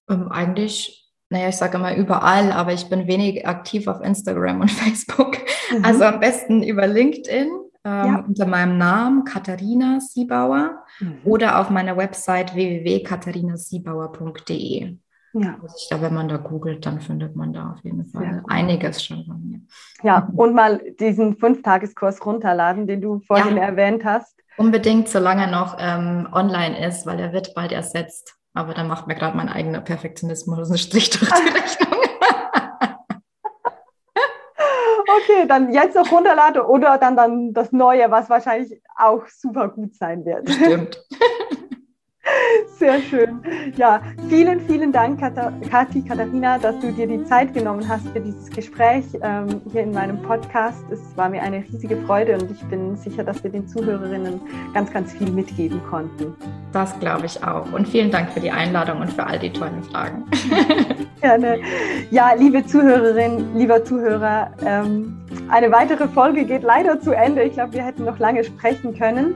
[0.07, 4.69] Ähm, eigentlich, naja, ich sage mal überall, aber ich bin wenig aktiv auf Instagram und
[4.71, 5.37] Facebook.
[5.75, 5.83] Mhm.
[5.83, 7.49] Also am besten über LinkedIn
[7.85, 8.23] ähm, ja.
[8.27, 11.21] unter meinem Namen Katharina Siebauer mhm.
[11.23, 14.99] oder auf meiner Website www.katharinasiebauer.de.
[15.33, 15.57] Ja.
[15.61, 19.41] Also wenn man da googelt, dann findet man da auf jeden Fall einiges schon von
[19.47, 19.61] mir.
[20.03, 23.63] Ja, und mal diesen Fünftageskurs runterladen, den du vorhin ja.
[23.63, 24.35] erwähnt hast.
[24.57, 28.35] Unbedingt, solange er noch ähm, online ist, weil er wird bald ersetzt.
[28.53, 31.91] Aber da macht mir gerade mein eigener Perfektionismus einen Strich durch die Rechnung.
[35.17, 39.95] okay, dann jetzt noch runterladen oder dann, dann das Neue, was wahrscheinlich auch super gut
[39.95, 40.49] sein wird.
[40.49, 41.01] Stimmt.
[42.81, 43.39] Sehr schön.
[43.77, 48.49] Ja, vielen, vielen Dank, Kathi, Katharina, dass du dir die Zeit genommen hast für dieses
[48.49, 50.83] Gespräch ähm, hier in meinem Podcast.
[50.89, 54.41] Es war mir eine riesige Freude und ich bin sicher, dass wir den Zuhörerinnen
[54.73, 56.35] ganz, ganz viel mitgeben konnten.
[56.71, 57.71] Das glaube ich auch.
[57.71, 60.25] Und vielen Dank für die Einladung und für all die tollen Fragen.
[61.21, 61.59] Gerne.
[62.09, 65.19] Ja, liebe Zuhörerin, lieber Zuhörer, ähm,
[65.49, 67.43] eine weitere Folge geht leider zu Ende.
[67.43, 69.35] Ich glaube, wir hätten noch lange sprechen können.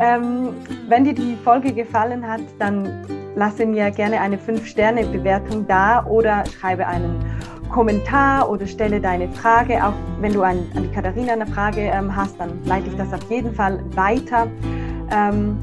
[0.00, 0.48] Ähm,
[0.88, 2.88] wenn dir die Folge gefallen hat, dann
[3.36, 7.22] lasse mir gerne eine 5-Sterne-Bewertung da oder schreibe einen
[7.70, 9.84] Kommentar oder stelle deine Frage.
[9.84, 13.12] Auch wenn du an, an die Katharina eine Frage ähm, hast, dann leite ich das
[13.12, 14.48] auf jeden Fall weiter.
[15.12, 15.56] Ähm,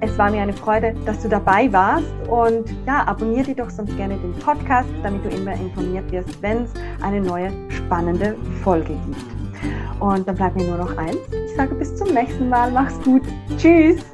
[0.00, 3.96] es war mir eine Freude, dass du dabei warst und ja, abonniere dir doch sonst
[3.96, 6.72] gerne den Podcast, damit du immer informiert wirst, wenn es
[7.02, 8.34] eine neue spannende
[8.64, 9.41] Folge gibt.
[10.00, 11.18] Und dann bleibt mir nur noch eins.
[11.46, 12.70] Ich sage bis zum nächsten Mal.
[12.70, 13.22] Mach's gut.
[13.56, 14.04] Tschüss.